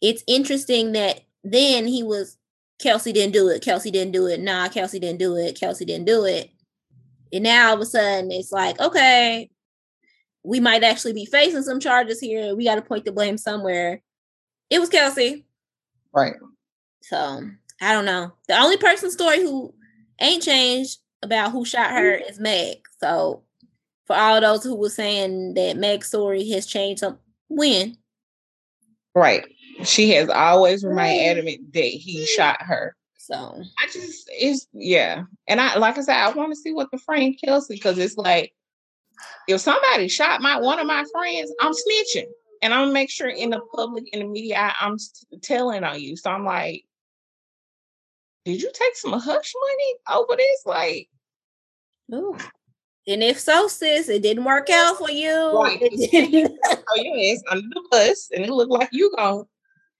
[0.00, 2.38] it's interesting that then he was
[2.80, 6.06] kelsey didn't do it kelsey didn't do it nah kelsey didn't do it kelsey didn't
[6.06, 6.50] do it.
[7.32, 9.50] And now all of a sudden it's like okay
[10.44, 14.00] we might actually be facing some charges here we got to point the blame somewhere
[14.70, 15.44] it was kelsey
[16.12, 16.34] right
[17.02, 17.40] so
[17.80, 18.32] I don't know.
[18.48, 19.74] The only person story who
[20.20, 22.30] ain't changed about who shot her mm-hmm.
[22.30, 22.78] is Meg.
[23.00, 23.42] So
[24.06, 27.96] for all those who were saying that Meg's story has changed, some when?
[29.14, 29.44] Right.
[29.84, 32.96] She has always remained adamant that he shot her.
[33.18, 35.24] So I just it's yeah.
[35.48, 38.16] And I like I said, I want to see what the friend Kelsey because it's
[38.16, 38.52] like
[39.48, 42.28] if somebody shot my one of my friends, I'm snitching.
[42.66, 44.96] And I'm gonna make sure in the public in the media I, I'm
[45.40, 46.16] telling on you.
[46.16, 46.84] So I'm like,
[48.44, 50.66] did you take some hush money over this?
[50.66, 51.08] Like,
[52.12, 52.36] Ooh.
[53.06, 55.32] And if so, sis, it didn't work out for you.
[55.56, 55.78] Right.
[55.80, 59.44] oh, ass under the bus, and it looked like you gonna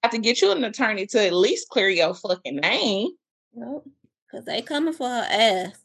[0.03, 3.11] have to get you an attorney to at least clear your fucking name.
[3.55, 3.85] Yep.
[4.33, 5.85] Cause they coming for her ass.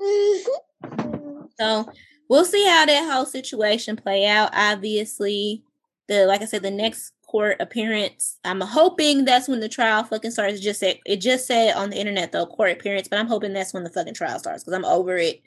[1.60, 1.92] so
[2.28, 4.50] we'll see how that whole situation play out.
[4.52, 5.62] Obviously,
[6.08, 8.38] the like I said, the next court appearance.
[8.44, 10.58] I'm hoping that's when the trial fucking starts.
[10.58, 13.52] It just said it just said on the internet though court appearance, but I'm hoping
[13.52, 15.42] that's when the fucking trial starts because I'm over it.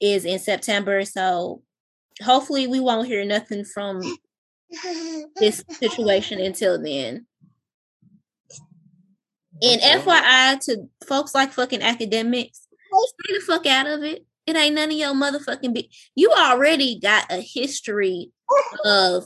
[0.00, 1.62] Is in September, so
[2.22, 4.02] hopefully we won't hear nothing from
[5.36, 7.26] this situation until then.
[9.62, 14.26] And FYI to folks like fucking Akademiks, stay the fuck out of it.
[14.46, 15.90] It ain't none of your motherfucking be.
[16.14, 18.30] You already got a history
[18.84, 19.24] of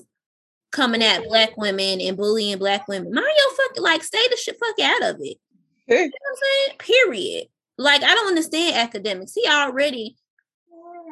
[0.70, 3.12] coming at black women and bullying black women.
[3.12, 5.38] Mind your fucking like stay the shit fuck out of it.
[5.88, 6.78] You know what I'm saying?
[6.78, 7.44] Period.
[7.78, 9.32] Like I don't understand Akademiks.
[9.34, 10.16] He already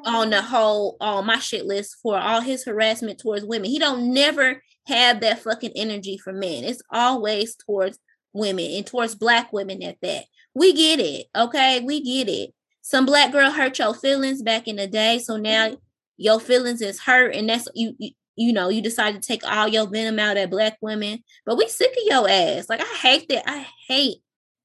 [0.05, 3.71] on the whole on my shit list for all his harassment towards women.
[3.71, 6.65] He don't never have that fucking energy for men.
[6.65, 7.99] It's always towards
[8.33, 10.25] women and towards black women at that.
[10.55, 11.27] We get it.
[11.35, 12.51] Okay, we get it.
[12.87, 15.75] Some black girl hurt your feelings back in the day, so now mm-hmm.
[16.19, 17.97] your feelings is hurt, and that's you.
[17.99, 21.57] you you know, you decide to take all your venom out at black women, but
[21.57, 22.69] we sick of your ass.
[22.69, 23.45] Like I hate that.
[23.47, 24.19] I hate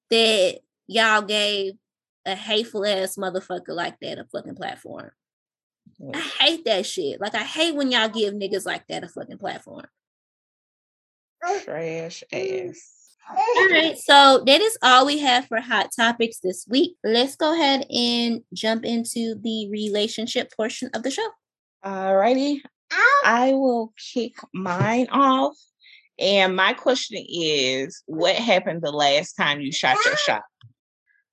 [0.10, 1.76] that y'all gave
[2.26, 5.10] a hateful ass motherfucker like that a fucking platform.
[6.14, 7.22] I hate that shit.
[7.22, 9.86] Like I hate when y'all give niggas like that a fucking platform.
[11.42, 13.01] Trash ass.
[13.30, 16.98] All right, so that is all we have for hot topics this week.
[17.04, 21.28] Let's go ahead and jump into the relationship portion of the show.
[21.84, 22.62] All righty.
[23.24, 25.58] I will kick mine off.
[26.20, 30.18] And my question is what happened the last time you shot your ah!
[30.18, 30.42] shot?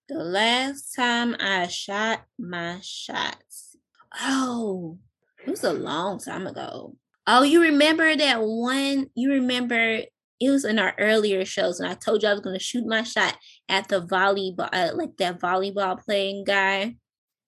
[0.09, 3.77] The last time I shot my shots.
[4.22, 4.98] Oh,
[5.44, 6.96] it was a long time ago.
[7.27, 9.11] Oh, you remember that one?
[9.14, 10.03] You remember
[10.40, 12.87] it was in our earlier shows, and I told you I was going to shoot
[12.87, 13.37] my shot
[13.68, 16.96] at the volleyball, uh, like that volleyball playing guy.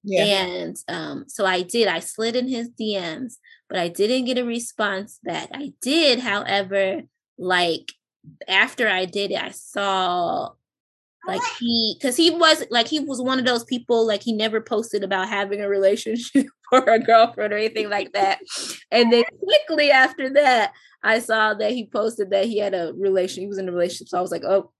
[0.02, 0.24] Yeah.
[0.24, 1.86] And um, so I did.
[1.86, 3.34] I slid in his DMs,
[3.68, 5.50] but I didn't get a response back.
[5.52, 7.02] I did, however,
[7.38, 7.92] like
[8.48, 10.50] after I did it, I saw
[11.26, 14.60] like he because he was like he was one of those people like he never
[14.60, 18.38] posted about having a relationship or a girlfriend or anything like that.
[18.90, 23.42] And then quickly after that i saw that he posted that he had a relation
[23.42, 24.08] he was in a relationship.
[24.08, 24.72] So i was like oh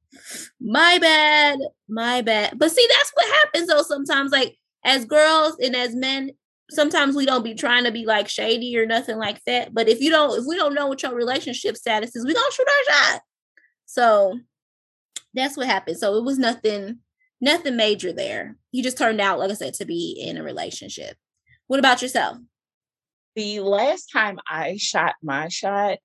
[0.61, 2.59] my bad my bad.
[2.59, 6.33] But see that's what happens though sometimes like as girls and as men
[6.71, 9.75] sometimes we don't be trying to be like shady or nothing like that.
[9.75, 12.53] But if you don't if we don't know what your relationship status is we don't
[12.53, 13.23] shoot our shot.
[13.85, 14.39] So
[15.35, 15.99] that's what happened.
[15.99, 16.99] So it was nothing,
[17.41, 18.57] nothing major there.
[18.71, 21.17] He just turned out, like I said, to be in a relationship.
[21.67, 22.39] What about yourself?
[23.37, 25.99] The last time I shot my shot,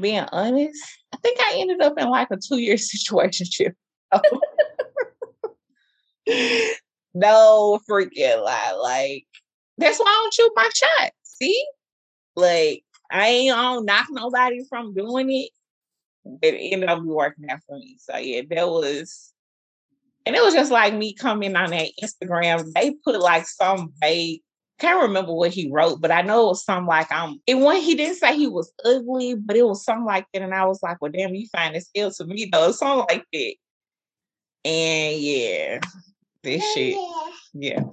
[0.00, 0.80] being honest,
[1.12, 3.74] I think I ended up in like a two year situation.
[7.14, 8.78] no freaking lie.
[8.80, 9.26] Like,
[9.76, 11.10] that's why I don't shoot my shot.
[11.22, 11.66] See?
[12.36, 15.50] Like, I ain't on knock nobody from doing it
[16.42, 17.96] it ended up working out for me.
[18.00, 19.32] So yeah, that was
[20.26, 22.72] and it was just like me coming on that Instagram.
[22.74, 24.40] They put like some vague,
[24.78, 27.76] can't remember what he wrote, but I know it was something like um it one
[27.76, 30.42] he didn't say he was ugly, but it was something like that.
[30.42, 33.24] And I was like, Well damn, you find it still to me though, something like
[33.32, 33.54] that.
[34.64, 35.80] And yeah,
[36.42, 36.96] this shit.
[37.54, 37.84] Yeah.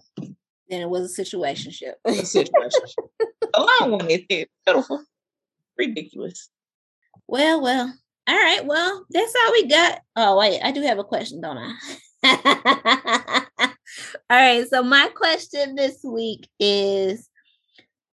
[0.69, 1.95] Then it was a situation ship.
[2.05, 2.81] a situation.
[3.53, 4.25] a long one, it's
[4.65, 5.03] pitiful.
[5.77, 6.49] Ridiculous.
[7.27, 7.93] Well, well,
[8.27, 8.65] all right.
[8.65, 10.01] Well, that's all we got.
[10.15, 10.59] Oh, wait.
[10.63, 11.75] I do have a question, don't I?
[14.29, 14.67] all right.
[14.67, 17.29] So, my question this week is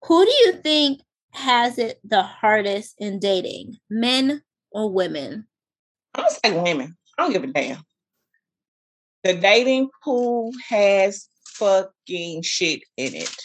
[0.05, 5.47] Who do you think has it the hardest in dating, men or women?
[6.13, 6.95] I'm going to say women.
[7.17, 7.81] I don't give a damn.
[9.23, 13.35] The dating pool has fucking shit in it.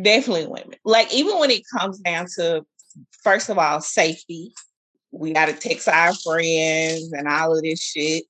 [0.00, 0.78] Definitely women.
[0.84, 2.64] Like, even when it comes down to,
[3.22, 4.52] first of all, safety
[5.14, 8.24] we got to text our friends and all of this shit.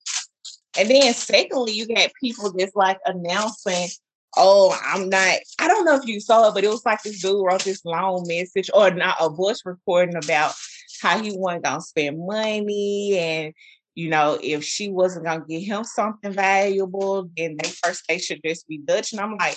[0.78, 3.88] And then secondly, you got people just like announcing,
[4.36, 7.22] oh, I'm not, I don't know if you saw it, but it was like this
[7.22, 10.52] dude wrote this long message or not a voice recording about
[11.00, 13.54] how he wasn't gonna spend money and
[13.94, 18.40] you know, if she wasn't gonna get him something valuable, then they first they should
[18.44, 19.12] just be Dutch.
[19.12, 19.56] And I'm like,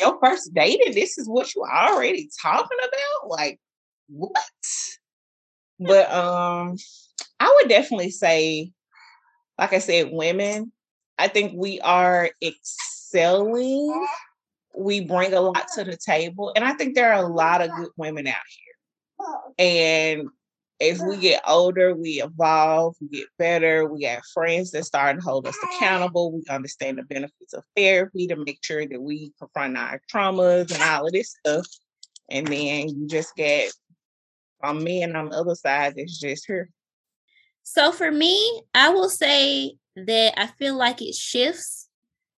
[0.00, 3.30] your first date, and this is what you already talking about?
[3.30, 3.60] Like,
[4.08, 4.36] what?
[5.86, 6.76] But um,
[7.40, 8.72] I would definitely say,
[9.58, 10.72] like I said, women.
[11.18, 14.06] I think we are excelling.
[14.76, 17.70] We bring a lot to the table, and I think there are a lot of
[17.76, 18.72] good women out here.
[19.58, 20.28] And
[20.80, 23.86] as we get older, we evolve, we get better.
[23.86, 26.32] We have friends that start to hold us accountable.
[26.32, 30.82] We understand the benefits of therapy to make sure that we confront our traumas and
[30.82, 31.66] all of this stuff.
[32.30, 33.72] And then you just get
[34.62, 36.68] on me and on the other side it's just her.
[37.62, 41.88] So for me, I will say that I feel like it shifts.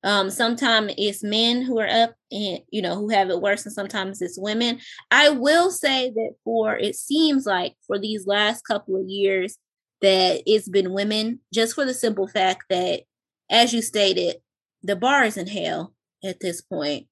[0.05, 3.73] Um, sometimes it's men who are up and you know who have it worse, and
[3.73, 4.81] sometimes it's women.
[5.13, 9.59] I will say that for it seems like for these last couple of years
[10.01, 13.03] that it's been women, just for the simple fact that,
[13.49, 14.37] as you stated,
[14.83, 17.07] the bar is in hell at this point.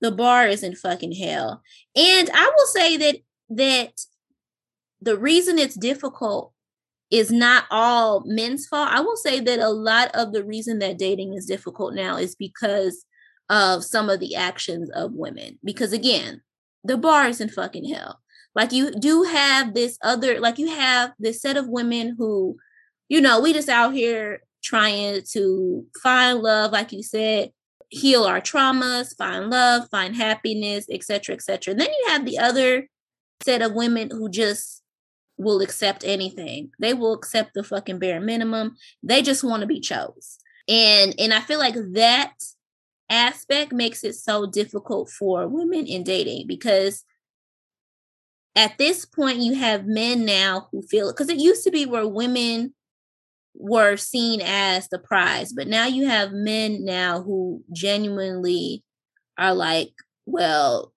[0.00, 1.62] The bar is in fucking hell.
[1.94, 3.16] And I will say that
[3.50, 4.00] that
[5.06, 6.52] the reason it's difficult
[7.10, 8.90] is not all men's fault.
[8.90, 12.34] I will say that a lot of the reason that dating is difficult now is
[12.34, 13.04] because
[13.48, 15.58] of some of the actions of women.
[15.64, 16.42] Because again,
[16.82, 18.20] the bar is in fucking hell.
[18.56, 22.56] Like you do have this other, like you have this set of women who,
[23.08, 27.52] you know, we just out here trying to find love, like you said,
[27.90, 31.70] heal our traumas, find love, find happiness, etc., etc.
[31.72, 32.88] And then you have the other
[33.44, 34.82] set of women who just
[35.38, 36.70] will accept anything.
[36.78, 38.76] They will accept the fucking bare minimum.
[39.02, 40.38] They just want to be chose.
[40.68, 42.32] And and I feel like that
[43.08, 47.04] aspect makes it so difficult for women in dating because
[48.56, 52.08] at this point you have men now who feel because it used to be where
[52.08, 52.74] women
[53.54, 58.82] were seen as the prize but now you have men now who genuinely
[59.38, 59.92] are like
[60.26, 60.92] well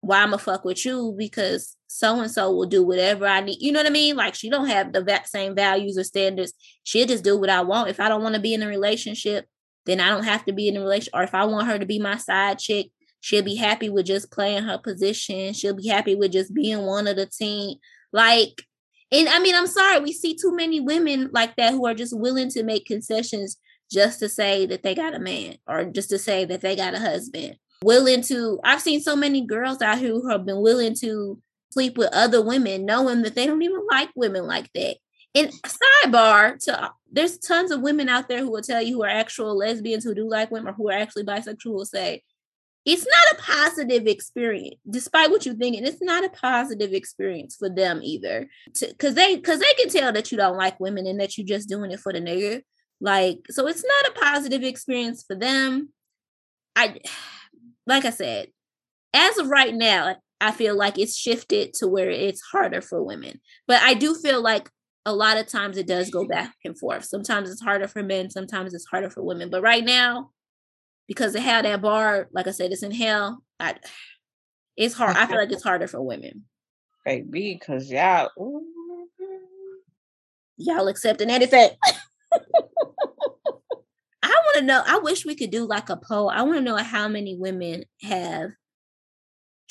[0.00, 3.58] why i'm gonna fuck with you because so and so will do whatever i need
[3.60, 4.16] you know what i mean?
[4.16, 6.54] Like she don't have the same values or standards.
[6.84, 7.90] She'll just do what i want.
[7.90, 9.46] If i don't want to be in a relationship
[9.84, 11.86] then i don't have to be in a relationship or if i want her to
[11.86, 15.54] be my side chick she'll be happy with just playing her position.
[15.54, 17.78] She'll be happy with just being one of the team.
[18.12, 18.62] Like
[19.10, 22.18] and I mean, I'm sorry, we see too many women like that who are just
[22.18, 23.58] willing to make concessions
[23.90, 26.94] just to say that they got a man or just to say that they got
[26.94, 27.56] a husband.
[27.84, 31.38] Willing to, I've seen so many girls out here who have been willing to
[31.72, 34.96] sleep with other women, knowing that they don't even like women like that.
[35.34, 39.08] And sidebar to there's tons of women out there who will tell you who are
[39.08, 42.22] actual lesbians who do like women or who are actually bisexual will say,
[42.84, 47.70] it's not a positive experience despite what you're thinking it's not a positive experience for
[47.70, 48.48] them either.
[48.78, 51.68] Because they because they can tell that you don't like women and that you're just
[51.68, 52.62] doing it for the nigga.
[53.00, 55.90] Like so it's not a positive experience for them.
[56.76, 57.00] I
[57.86, 58.46] like i said
[59.12, 63.40] as of right now i feel like it's shifted to where it's harder for women
[63.66, 64.68] but i do feel like
[65.04, 68.30] a lot of times it does go back and forth sometimes it's harder for men
[68.30, 70.30] sometimes it's harder for women but right now
[71.08, 73.42] because of how that bar, like I said, it's in hell.
[73.60, 73.74] I,
[74.76, 75.16] it's hard.
[75.16, 76.44] I feel like it's harder for women.
[77.04, 78.30] Baby, because y'all,
[80.56, 81.70] y'all accepting anything.
[84.22, 84.82] I want to know.
[84.86, 86.30] I wish we could do like a poll.
[86.30, 88.50] I want to know how many women have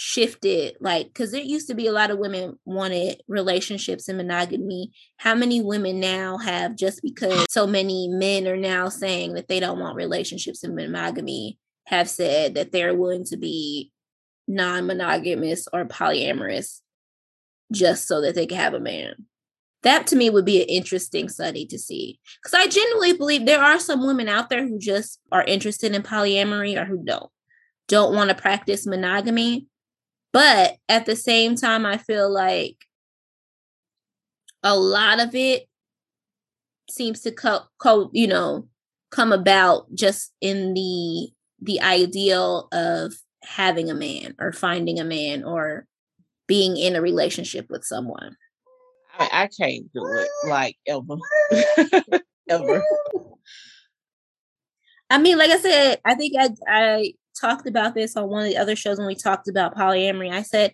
[0.03, 4.91] shifted like because there used to be a lot of women wanted relationships and monogamy.
[5.17, 9.59] How many women now have just because so many men are now saying that they
[9.59, 13.91] don't want relationships and monogamy have said that they're willing to be
[14.47, 16.79] non-monogamous or polyamorous
[17.71, 19.27] just so that they can have a man?
[19.83, 23.63] That to me would be an interesting study to see because i genuinely believe there
[23.63, 27.29] are some women out there who just are interested in polyamory or who don't
[27.87, 29.67] don't want to practice monogamy
[30.34, 32.78] but at the same time, I feel like
[34.63, 35.67] a lot of it
[36.89, 38.67] seems to co, co you know
[39.12, 41.30] come about just in the
[41.62, 43.13] the ideal of
[43.44, 45.86] having a man or finding a man or
[46.48, 48.36] being in a relationship with someone.
[49.17, 51.17] I, I can't do it like ever.
[52.50, 52.84] ever.
[55.10, 58.50] I mean, like I said, I think I I talked about this on one of
[58.50, 60.32] the other shows when we talked about polyamory.
[60.32, 60.74] I said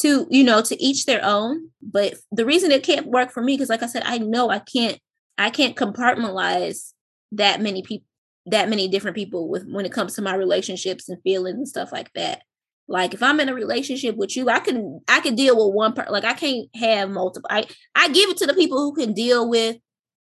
[0.00, 1.70] to, you know, to each their own.
[1.82, 4.58] But the reason it can't work for me, because like I said, I know I
[4.58, 4.98] can't,
[5.38, 6.92] I can't compartmentalize
[7.32, 8.06] that many people,
[8.46, 11.92] that many different people with when it comes to my relationships and feelings and stuff
[11.92, 12.42] like that.
[12.88, 15.92] Like if I'm in a relationship with you, I can I can deal with one
[15.92, 16.12] part.
[16.12, 17.48] Like I can't have multiple.
[17.50, 19.76] I I give it to the people who can deal with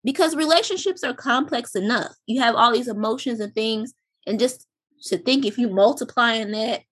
[0.03, 2.11] because relationships are complex enough.
[2.27, 3.93] You have all these emotions and things,
[4.27, 4.67] and just
[5.03, 6.83] to think if you multiplying that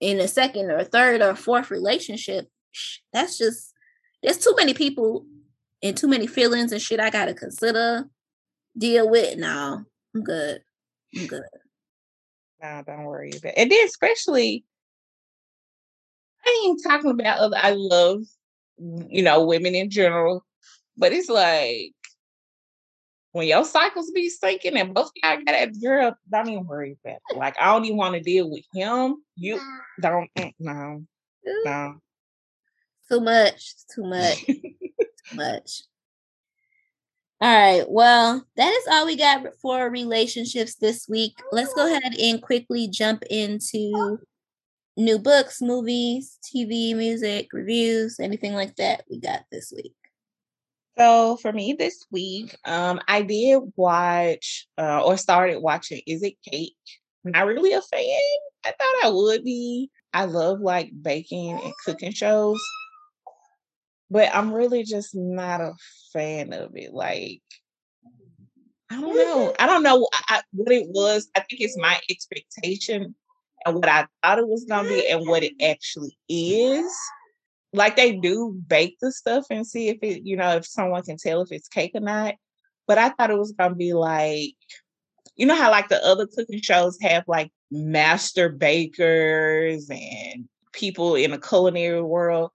[0.00, 2.48] in a second or a third or fourth relationship,
[3.12, 3.72] that's just
[4.22, 5.24] there's too many people
[5.82, 8.08] and too many feelings and shit I gotta consider,
[8.76, 9.38] deal with.
[9.38, 10.62] No, I'm good.
[11.16, 11.42] I'm good.
[12.62, 13.54] No, don't worry about it.
[13.56, 14.64] And then especially
[16.44, 18.22] I ain't talking about other I love,
[18.78, 20.44] you know, women in general,
[20.96, 21.92] but it's like
[23.36, 27.18] when your cycles be sinking and both y'all got that girl, don't even worry about
[27.28, 27.36] it.
[27.36, 29.16] Like I don't even want to deal with him.
[29.36, 29.60] You
[30.00, 31.04] don't mm, no.
[31.66, 31.96] No.
[33.10, 33.74] Too much.
[33.94, 34.46] Too much.
[34.46, 34.72] too
[35.34, 35.82] much.
[37.42, 37.84] All right.
[37.86, 41.34] Well, that is all we got for relationships this week.
[41.52, 44.18] Let's go ahead and quickly jump into
[44.96, 49.92] new books, movies, TV, music, reviews, anything like that we got this week.
[50.98, 56.36] So for me this week, um, I did watch uh, or started watching Is It
[56.42, 56.76] Cake?
[57.24, 58.20] Not really a fan.
[58.64, 59.90] I thought I would be.
[60.14, 62.58] I love like baking and cooking shows,
[64.10, 65.74] but I'm really just not a
[66.12, 66.94] fan of it.
[66.94, 67.42] Like,
[68.90, 69.54] I don't know.
[69.58, 70.08] I don't know
[70.52, 71.28] what it was.
[71.36, 73.14] I think it's my expectation
[73.66, 76.90] and what I thought it was gonna be and what it actually is
[77.76, 81.16] like they do bake the stuff and see if it, you know, if someone can
[81.16, 82.34] tell if it's cake or not.
[82.86, 84.54] But I thought it was gonna be like,
[85.36, 91.32] you know how like the other cooking shows have like master bakers and people in
[91.32, 92.50] the culinary world.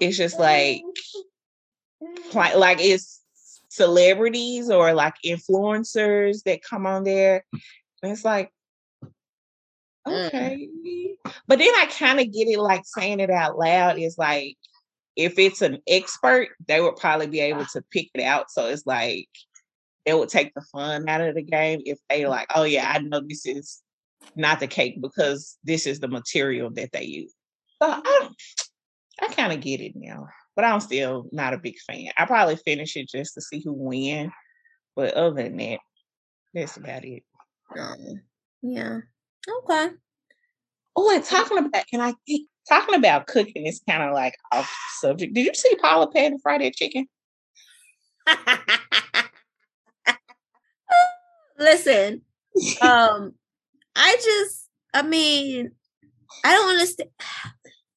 [0.00, 0.82] It's just like
[2.34, 3.22] like like it's
[3.68, 7.44] celebrities or like influencers that come on there.
[8.02, 8.50] And it's like,
[10.06, 10.26] Mm.
[10.26, 10.68] okay.
[11.46, 14.56] But then I kind of get it like saying it out loud is like
[15.16, 18.50] if it's an expert, they would probably be able to pick it out.
[18.50, 19.28] So it's like
[20.04, 22.98] it would take the fun out of the game if they like, oh yeah, I
[22.98, 23.82] know this is
[24.34, 27.32] not the cake because this is the material that they use.
[27.82, 28.28] So I,
[29.20, 32.10] I kind of get it now, but I'm still not a big fan.
[32.16, 34.32] I probably finish it just to see who win,
[34.96, 35.80] but other than that,
[36.54, 37.22] that's about it.
[37.78, 38.22] Um,
[38.62, 39.00] yeah.
[39.48, 39.90] Okay.
[40.94, 44.70] Oh, and talking about and I think talking about cooking is kind of like off
[45.00, 45.34] subject.
[45.34, 47.08] Did you see Paula Patton fry that chicken?
[51.58, 52.22] Listen,
[52.82, 53.34] um,
[53.96, 55.72] I just, I mean,
[56.44, 57.10] I don't understand.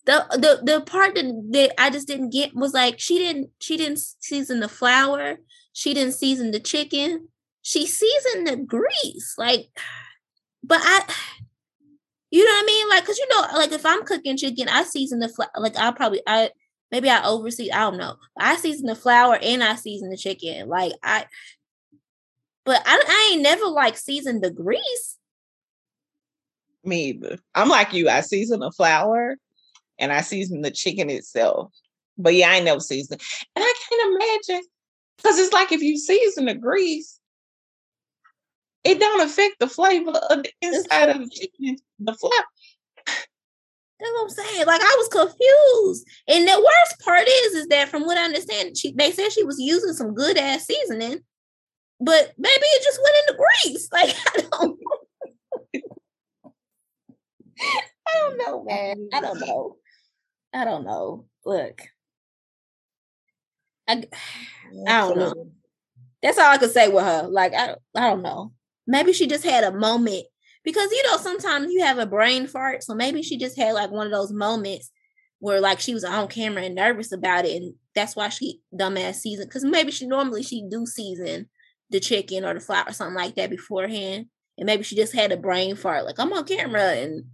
[0.08, 3.76] The, the the part that, that I just didn't get was like she didn't she
[3.76, 5.38] didn't season the flour,
[5.74, 7.30] she didn't season the chicken,
[7.64, 9.34] she seasoned the grease.
[9.36, 9.70] Like,
[10.64, 11.12] but I,
[12.36, 12.89] you know what I mean?
[12.89, 15.49] Like, cause you know, like if I'm cooking chicken, I season the flour.
[15.57, 16.49] Like I probably I
[16.91, 17.71] maybe I oversee.
[17.71, 18.17] I don't know.
[18.38, 20.67] I season the flour and I season the chicken.
[20.67, 21.27] Like I,
[22.65, 25.17] but I I ain't never like seasoned the grease.
[26.83, 27.39] Me either.
[27.55, 28.09] I'm like you.
[28.09, 29.38] I season the flour
[29.97, 31.71] and I season the chicken itself.
[32.17, 33.21] But yeah, I ain't never seasoned.
[33.55, 34.67] And I can't imagine
[35.15, 37.17] because it's like if you season the grease,
[38.86, 42.31] it don't affect the flavor of the inside of the chicken, the flour.
[43.99, 44.65] That's what I'm saying.
[44.67, 46.07] Like I was confused.
[46.27, 49.43] And the worst part is, is that from what I understand, she they said she
[49.43, 51.19] was using some good ass seasoning,
[51.99, 53.89] but maybe it just went into grease.
[53.93, 54.79] Like I don't,
[58.07, 59.09] I don't know, man.
[59.13, 59.77] I don't know.
[60.53, 61.25] I don't know.
[61.43, 61.81] Look,
[63.88, 63.93] I,
[64.88, 65.51] I don't know.
[66.21, 67.27] That's all I could say with her.
[67.27, 68.51] Like I, I don't know.
[68.88, 70.25] Maybe she just had a moment
[70.63, 73.91] because you know sometimes you have a brain fart, so maybe she just had like
[73.91, 74.91] one of those moments
[75.39, 79.15] where like she was on camera and nervous about it, and that's why she dumbass
[79.15, 79.45] season.
[79.47, 81.49] Because maybe she normally she do season
[81.91, 84.25] the chicken or the flour or something like that beforehand,
[84.57, 86.05] and maybe she just had a brain fart.
[86.05, 87.25] Like I'm on camera and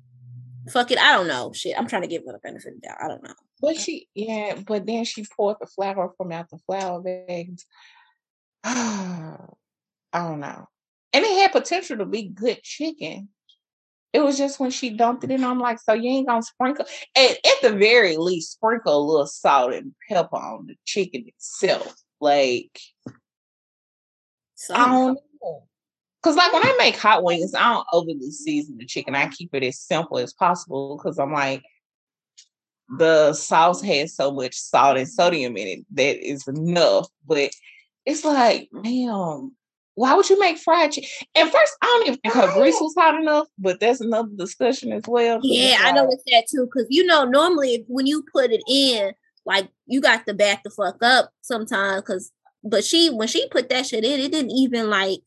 [0.69, 1.51] fuck it, I don't know.
[1.53, 2.97] Shit, I'm trying to give her the benefit of the doubt.
[3.01, 3.33] I don't know.
[3.61, 7.65] But she, yeah, but then she poured the flour from out the flour bags.
[8.63, 9.37] I
[10.13, 10.67] don't know.
[11.13, 13.29] And it had potential to be good chicken.
[14.13, 16.85] It was just when she dumped it in, I'm like, so you ain't gonna sprinkle
[17.15, 21.95] at, at the very least, sprinkle a little salt and pepper on the chicken itself.
[22.19, 22.77] Like,
[24.55, 25.63] So I don't know.
[26.21, 29.15] Cause like when I make hot wings, I don't overly season the chicken.
[29.15, 31.63] I keep it as simple as possible because I'm like,
[32.97, 37.07] the sauce has so much salt and sodium in it that is enough.
[37.25, 37.51] But
[38.05, 39.53] it's like, man,
[39.95, 41.09] why would you make fried chicken?
[41.35, 44.91] And first, I don't even think her grease was hot enough, but that's another discussion
[44.93, 45.39] as well.
[45.43, 46.67] Yeah, I know it's that too.
[46.73, 49.11] Cause you know, normally when you put it in,
[49.45, 52.03] like you got to back the fuck up sometimes.
[52.03, 52.31] Cause,
[52.63, 55.19] but she when she put that shit in, it didn't even like,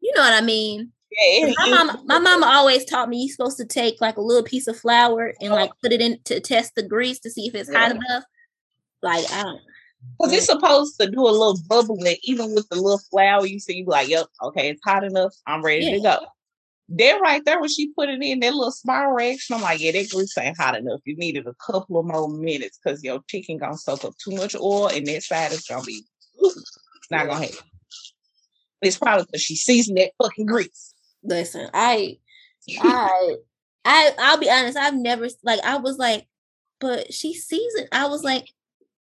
[0.00, 0.92] you know what I mean.
[1.12, 4.44] Yeah, My mama, my mama always taught me you're supposed to take like a little
[4.44, 5.56] piece of flour and oh.
[5.56, 8.24] like put it in to test the grease to see if it's hot enough.
[9.02, 9.60] Like I don't.
[10.18, 13.46] Because it's supposed to do a little bubbling, even with the little flour.
[13.46, 15.34] You see, you like, yep, okay, it's hot enough.
[15.46, 16.18] I'm ready to go.
[16.92, 19.92] Then right there, when she put it in, that little spiral reaction, I'm like, yeah,
[19.92, 21.00] that grease ain't hot enough.
[21.04, 24.56] You needed a couple of more minutes because your chicken gonna soak up too much
[24.56, 26.04] oil, and that side is gonna be
[27.10, 27.58] not gonna happen.
[28.82, 30.94] It's probably because she seasoned that fucking grease.
[31.22, 32.18] Listen, I,
[32.80, 33.36] I,
[33.84, 34.76] I, I'll be honest.
[34.76, 36.26] I've never like I was like,
[36.80, 37.88] but she sees it.
[37.92, 38.48] I was like,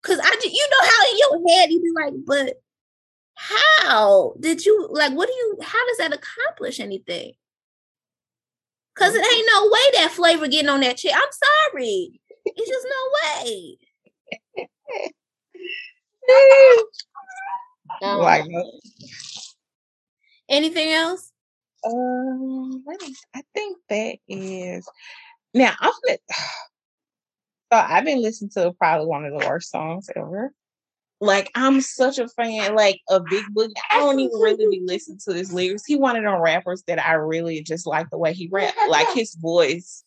[0.03, 2.61] cause I, you know how in your head you be like, but
[3.35, 5.13] how did you like?
[5.13, 5.59] What do you?
[5.63, 7.33] How does that accomplish anything?
[8.95, 11.13] Cause it ain't no way that flavor getting on that chick.
[11.15, 11.23] I'm
[11.73, 13.79] sorry, it's just no way.
[18.03, 18.45] Um, Like,
[20.49, 21.33] anything else?
[21.85, 23.15] um, let me.
[23.35, 24.89] I think that is
[25.55, 25.75] now.
[25.81, 26.19] I'm gonna.
[27.73, 30.53] So I've been listening to probably one of the worst songs ever.
[31.23, 33.73] Like I'm such a fan, like a Big Boogie.
[33.91, 35.87] I don't even really be listening to his lyrics.
[35.87, 38.75] He one of them rappers that I really just like the way he rap.
[38.91, 40.05] Like his voice,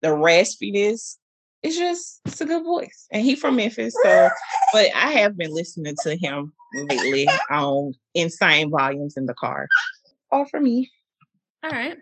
[0.00, 1.16] the raspiness.
[1.64, 3.96] It's just it's a good voice, and he from Memphis.
[4.04, 4.28] So,
[4.72, 9.66] but I have been listening to him lately um, on insane volumes in the car.
[10.30, 10.90] All for me.
[11.64, 11.96] All right.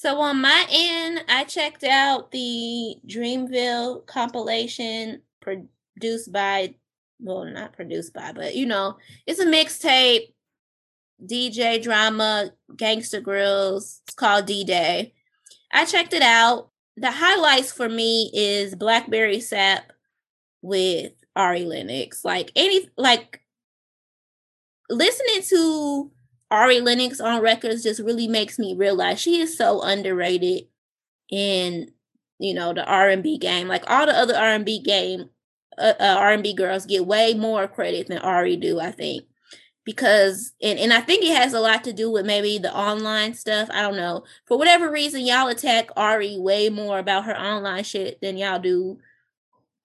[0.00, 6.76] So on my end, I checked out the Dreamville compilation produced by,
[7.18, 8.96] well, not produced by, but you know,
[9.26, 10.32] it's a mixtape,
[11.20, 13.98] DJ drama, Gangsta Grillz.
[14.06, 15.14] It's called D Day.
[15.72, 16.70] I checked it out.
[16.96, 19.92] The highlights for me is Blackberry Sap
[20.62, 22.24] with Ari Lennox.
[22.24, 23.40] Like any, like
[24.88, 26.12] listening to
[26.50, 30.64] Ari Lennox on records just really makes me realize she is so underrated
[31.30, 31.90] in
[32.38, 33.68] you know the R&B game.
[33.68, 35.30] Like all the other R&B game
[35.76, 39.24] uh, uh, R&B girls get way more credit than Ari do, I think.
[39.84, 43.32] Because and and I think it has a lot to do with maybe the online
[43.32, 43.70] stuff.
[43.72, 44.24] I don't know.
[44.46, 48.98] For whatever reason y'all attack Ari way more about her online shit than y'all do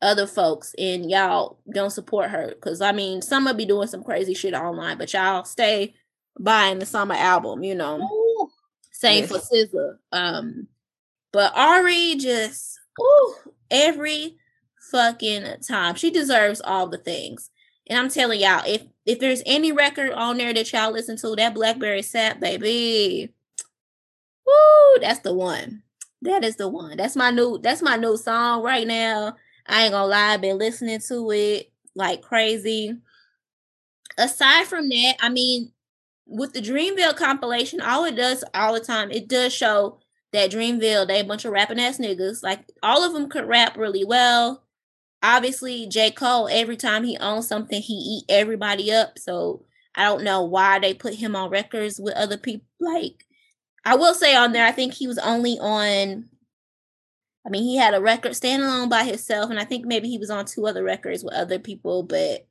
[0.01, 4.03] other folks and y'all don't support her cuz I mean some of be doing some
[4.03, 5.93] crazy shit online, but y'all stay
[6.39, 8.01] buying the summer album, you know.
[8.01, 8.49] Ooh.
[8.91, 9.31] Same yes.
[9.31, 9.97] for SZA.
[10.11, 10.67] Um,
[11.31, 13.35] but Ari just ooh,
[13.69, 14.37] every
[14.91, 15.95] fucking time.
[15.95, 17.49] She deserves all the things.
[17.87, 21.35] And I'm telling y'all, if if there's any record on there that y'all listen to,
[21.35, 23.33] that Blackberry Sap, baby.
[24.45, 25.83] Woo, that's the one.
[26.21, 26.95] That is the one.
[26.95, 29.35] That's my new that's my new song right now.
[29.67, 32.95] I ain't gonna lie, I've been listening to it like crazy.
[34.17, 35.72] Aside from that, I mean,
[36.25, 39.99] with the Dreamville compilation, all it does all the time, it does show
[40.31, 42.43] that Dreamville, they a bunch of rapping ass niggas.
[42.43, 44.63] Like all of them could rap really well.
[45.21, 46.11] Obviously, J.
[46.11, 49.17] Cole, every time he owns something, he eat everybody up.
[49.19, 49.63] So
[49.95, 52.65] I don't know why they put him on records with other people.
[52.79, 53.25] Like
[53.85, 56.29] I will say on there, I think he was only on
[57.45, 60.17] I mean, he had a record standing alone by himself, and I think maybe he
[60.17, 62.47] was on two other records with other people, but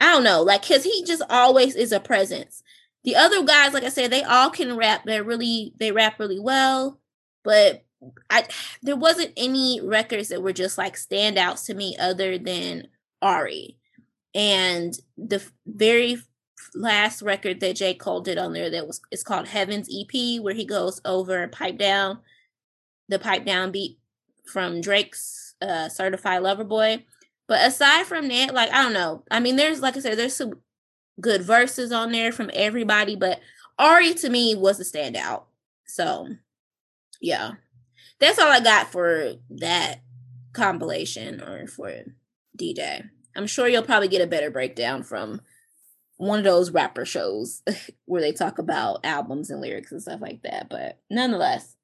[0.00, 2.62] I don't know, like, cause he just always is a presence.
[3.04, 5.02] The other guys, like I said, they all can rap.
[5.04, 7.00] They're really they rap really well,
[7.42, 7.84] but
[8.30, 8.46] I
[8.82, 12.88] there wasn't any records that were just like standouts to me other than
[13.20, 13.78] Ari.
[14.34, 16.18] And the very
[16.74, 17.94] last record that J.
[17.94, 21.78] Cole did on there that was it's called Heaven's EP, where he goes over pipe
[21.78, 22.20] down,
[23.08, 23.98] the pipe down beat
[24.46, 27.04] from Drake's uh, Certified Lover Boy.
[27.48, 29.24] But aside from that, like I don't know.
[29.30, 30.54] I mean, there's like I said, there's some
[31.20, 33.40] good verses on there from everybody, but
[33.78, 35.44] Ari to me was a standout.
[35.86, 36.28] So,
[37.20, 37.52] yeah,
[38.18, 40.00] that's all I got for that
[40.52, 41.92] compilation or for
[42.58, 43.08] DJ.
[43.34, 45.40] I'm sure you'll probably get a better breakdown from
[46.18, 47.62] one of those rapper shows
[48.04, 50.68] where they talk about albums and lyrics and stuff like that.
[50.68, 51.74] But nonetheless,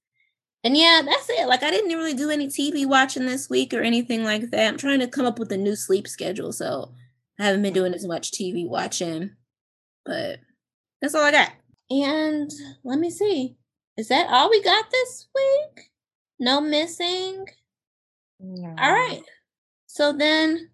[0.65, 1.49] and yeah, that's it.
[1.49, 4.69] Like I didn't really do any TV watching this week or anything like that.
[4.69, 6.93] I'm trying to come up with a new sleep schedule, so
[7.39, 9.31] I haven't been doing as much TV watching,
[10.05, 10.41] but
[11.01, 11.53] that's all I got.
[11.91, 12.51] And
[12.85, 13.57] let me see.
[13.97, 15.91] Is that all we got this week?
[16.39, 17.47] No missing?
[18.41, 18.75] No.
[18.79, 19.23] All right.
[19.87, 20.71] So then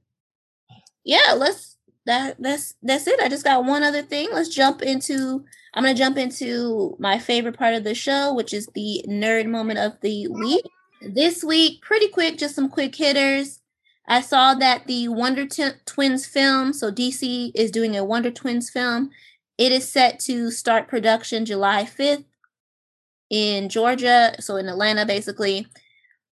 [1.05, 3.21] yeah, let's that that's that's it.
[3.21, 4.29] I just got one other thing.
[4.33, 5.45] Let's jump into
[5.75, 9.47] I'm going to jump into my favorite part of the show, which is the nerd
[9.47, 10.65] moment of the week.
[11.03, 13.61] This week, pretty quick, just some quick hitters.
[14.07, 18.69] I saw that the Wonder T- Twins film, so DC is doing a Wonder Twins
[18.69, 19.11] film.
[19.57, 22.25] It is set to start production July 5th
[23.31, 25.67] in Georgia, so in Atlanta, basically.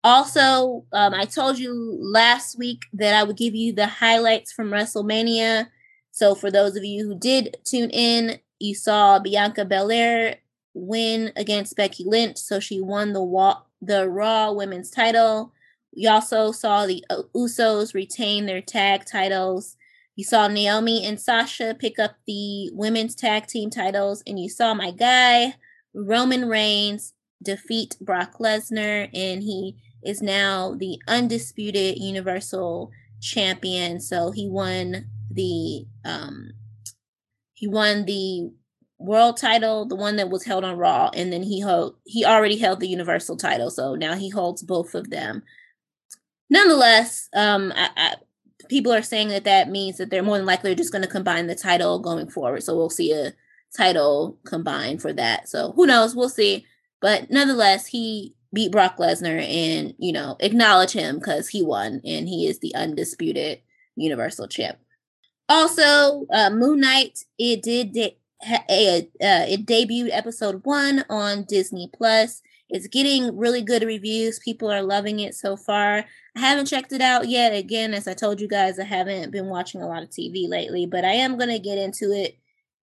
[0.04, 4.70] Also, um, I told you last week that I would give you the highlights from
[4.70, 5.68] WrestleMania.
[6.10, 10.36] So, for those of you who did tune in, you saw Bianca Belair
[10.74, 15.52] win against Becky Lynch, so she won the wa- the Raw Women's title.
[15.94, 19.76] We also saw the Usos retain their tag titles.
[20.16, 24.74] You saw Naomi and Sasha pick up the women's tag team titles, and you saw
[24.74, 25.54] my guy
[25.94, 32.90] Roman Reigns defeat Brock Lesnar, and he is now the undisputed Universal
[33.20, 34.00] Champion.
[34.00, 36.52] So he won the um
[37.54, 38.50] he won the
[38.98, 42.58] world title, the one that was held on Raw, and then he hold he already
[42.58, 45.42] held the Universal title, so now he holds both of them
[46.52, 48.14] nonetheless, um, I, I,
[48.68, 51.46] people are saying that that means that they're more than likely just going to combine
[51.46, 52.62] the title going forward.
[52.62, 53.32] So we'll see a
[53.76, 55.48] title combined for that.
[55.48, 56.14] So who knows?
[56.14, 56.66] We'll see.
[57.00, 62.28] But nonetheless, he beat Brock Lesnar and, you know, acknowledge him because he won and
[62.28, 63.60] he is the undisputed
[63.96, 64.78] Universal Champ.
[65.48, 68.18] Also, uh, Moon Knight, it did de-
[68.68, 72.42] a, uh, it debuted episode one on Disney Plus.
[72.72, 74.38] It's getting really good reviews.
[74.38, 76.06] People are loving it so far.
[76.34, 77.52] I haven't checked it out yet.
[77.52, 80.86] Again, as I told you guys, I haven't been watching a lot of TV lately,
[80.86, 82.38] but I am going to get into it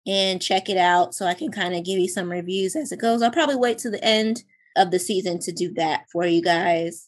[0.05, 2.99] and check it out so I can kind of give you some reviews as it
[2.99, 3.21] goes.
[3.21, 4.43] I'll probably wait to the end
[4.75, 7.07] of the season to do that for you guys.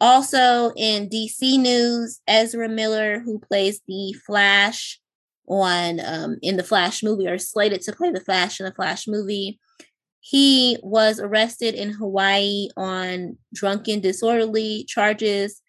[0.00, 5.00] Also in DC news, Ezra Miller, who plays the Flash
[5.48, 9.08] on um, in the Flash movie, or slated to play the Flash in the Flash
[9.08, 9.58] movie,
[10.26, 15.60] he was arrested in Hawaii on drunken disorderly charges,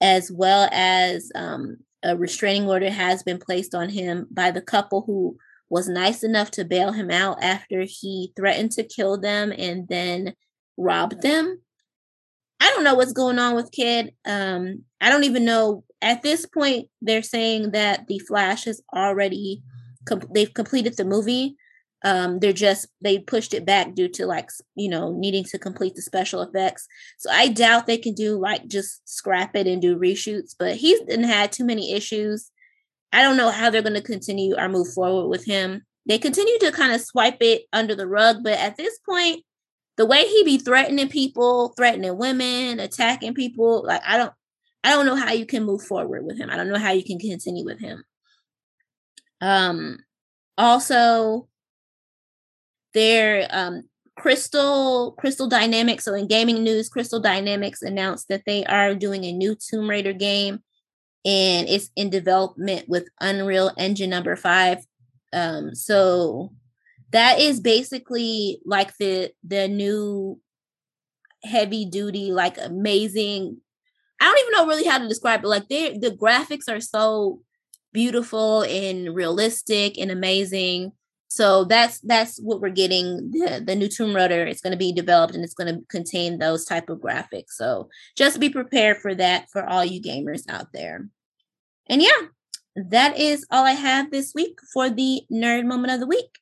[0.00, 5.02] as well as um, a restraining order has been placed on him by the couple
[5.02, 5.36] who
[5.68, 10.32] was nice enough to bail him out after he threatened to kill them and then
[10.78, 11.60] robbed them.
[12.60, 14.14] I don't know what's going on with Kid.
[14.24, 15.84] Um, I don't even know.
[16.00, 19.62] At this point, they're saying that the Flash has already
[20.06, 21.56] com- they've completed the movie.
[22.04, 25.94] Um, they're just they pushed it back due to like you know needing to complete
[25.96, 26.86] the special effects.
[27.18, 30.54] So I doubt they can do like just scrap it and do reshoots.
[30.58, 32.50] But he's had too many issues.
[33.12, 35.82] I don't know how they're going to continue or move forward with him.
[36.06, 39.44] They continue to kind of swipe it under the rug, but at this point,
[39.98, 44.32] the way he be threatening people, threatening women, attacking people, like I don't
[44.84, 46.50] I don't know how you can move forward with him.
[46.50, 48.04] I don't know how you can continue with him.
[49.40, 49.98] Um
[50.56, 51.48] also
[52.94, 53.82] their um
[54.16, 56.04] Crystal Crystal Dynamics.
[56.04, 60.12] So in gaming news, Crystal Dynamics announced that they are doing a new Tomb Raider
[60.12, 60.62] game
[61.24, 64.84] and it's in development with Unreal Engine number 5.
[65.32, 66.52] Um so
[67.12, 70.40] that is basically like the the new
[71.44, 73.56] heavy duty like amazing
[74.20, 77.40] i don't even know really how to describe it like they the graphics are so
[77.92, 80.92] beautiful and realistic and amazing
[81.28, 84.92] so that's that's what we're getting the, the new tomb raider it's going to be
[84.92, 89.14] developed and it's going to contain those type of graphics so just be prepared for
[89.14, 91.06] that for all you gamers out there
[91.88, 92.26] and yeah
[92.74, 96.38] that is all i have this week for the nerd moment of the week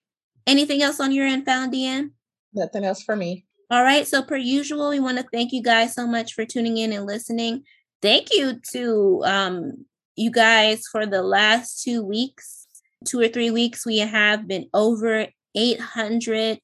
[0.47, 2.11] Anything else on your end, found Deanne?
[2.55, 3.45] Nothing else for me.
[3.71, 4.07] All right.
[4.07, 7.05] So, per usual, we want to thank you guys so much for tuning in and
[7.05, 7.65] listening.
[8.01, 12.66] Thank you to um, you guys for the last two weeks,
[13.05, 13.87] two or three weeks.
[13.87, 16.61] We have been over 800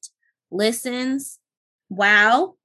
[0.51, 1.39] listens.
[1.89, 2.55] Wow.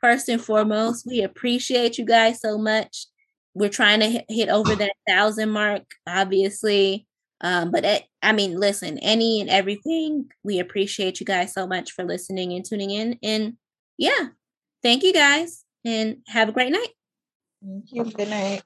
[0.00, 3.06] First and foremost, we appreciate you guys so much.
[3.54, 7.06] We're trying to hit, over that thousand mark, obviously.
[7.42, 11.92] Um, but it, I mean, listen, any and everything, we appreciate you guys so much
[11.92, 13.18] for listening and tuning in.
[13.22, 13.54] And
[13.98, 14.28] yeah,
[14.82, 16.90] thank you guys and have a great night.
[17.62, 18.04] Thank you.
[18.04, 18.62] Good night.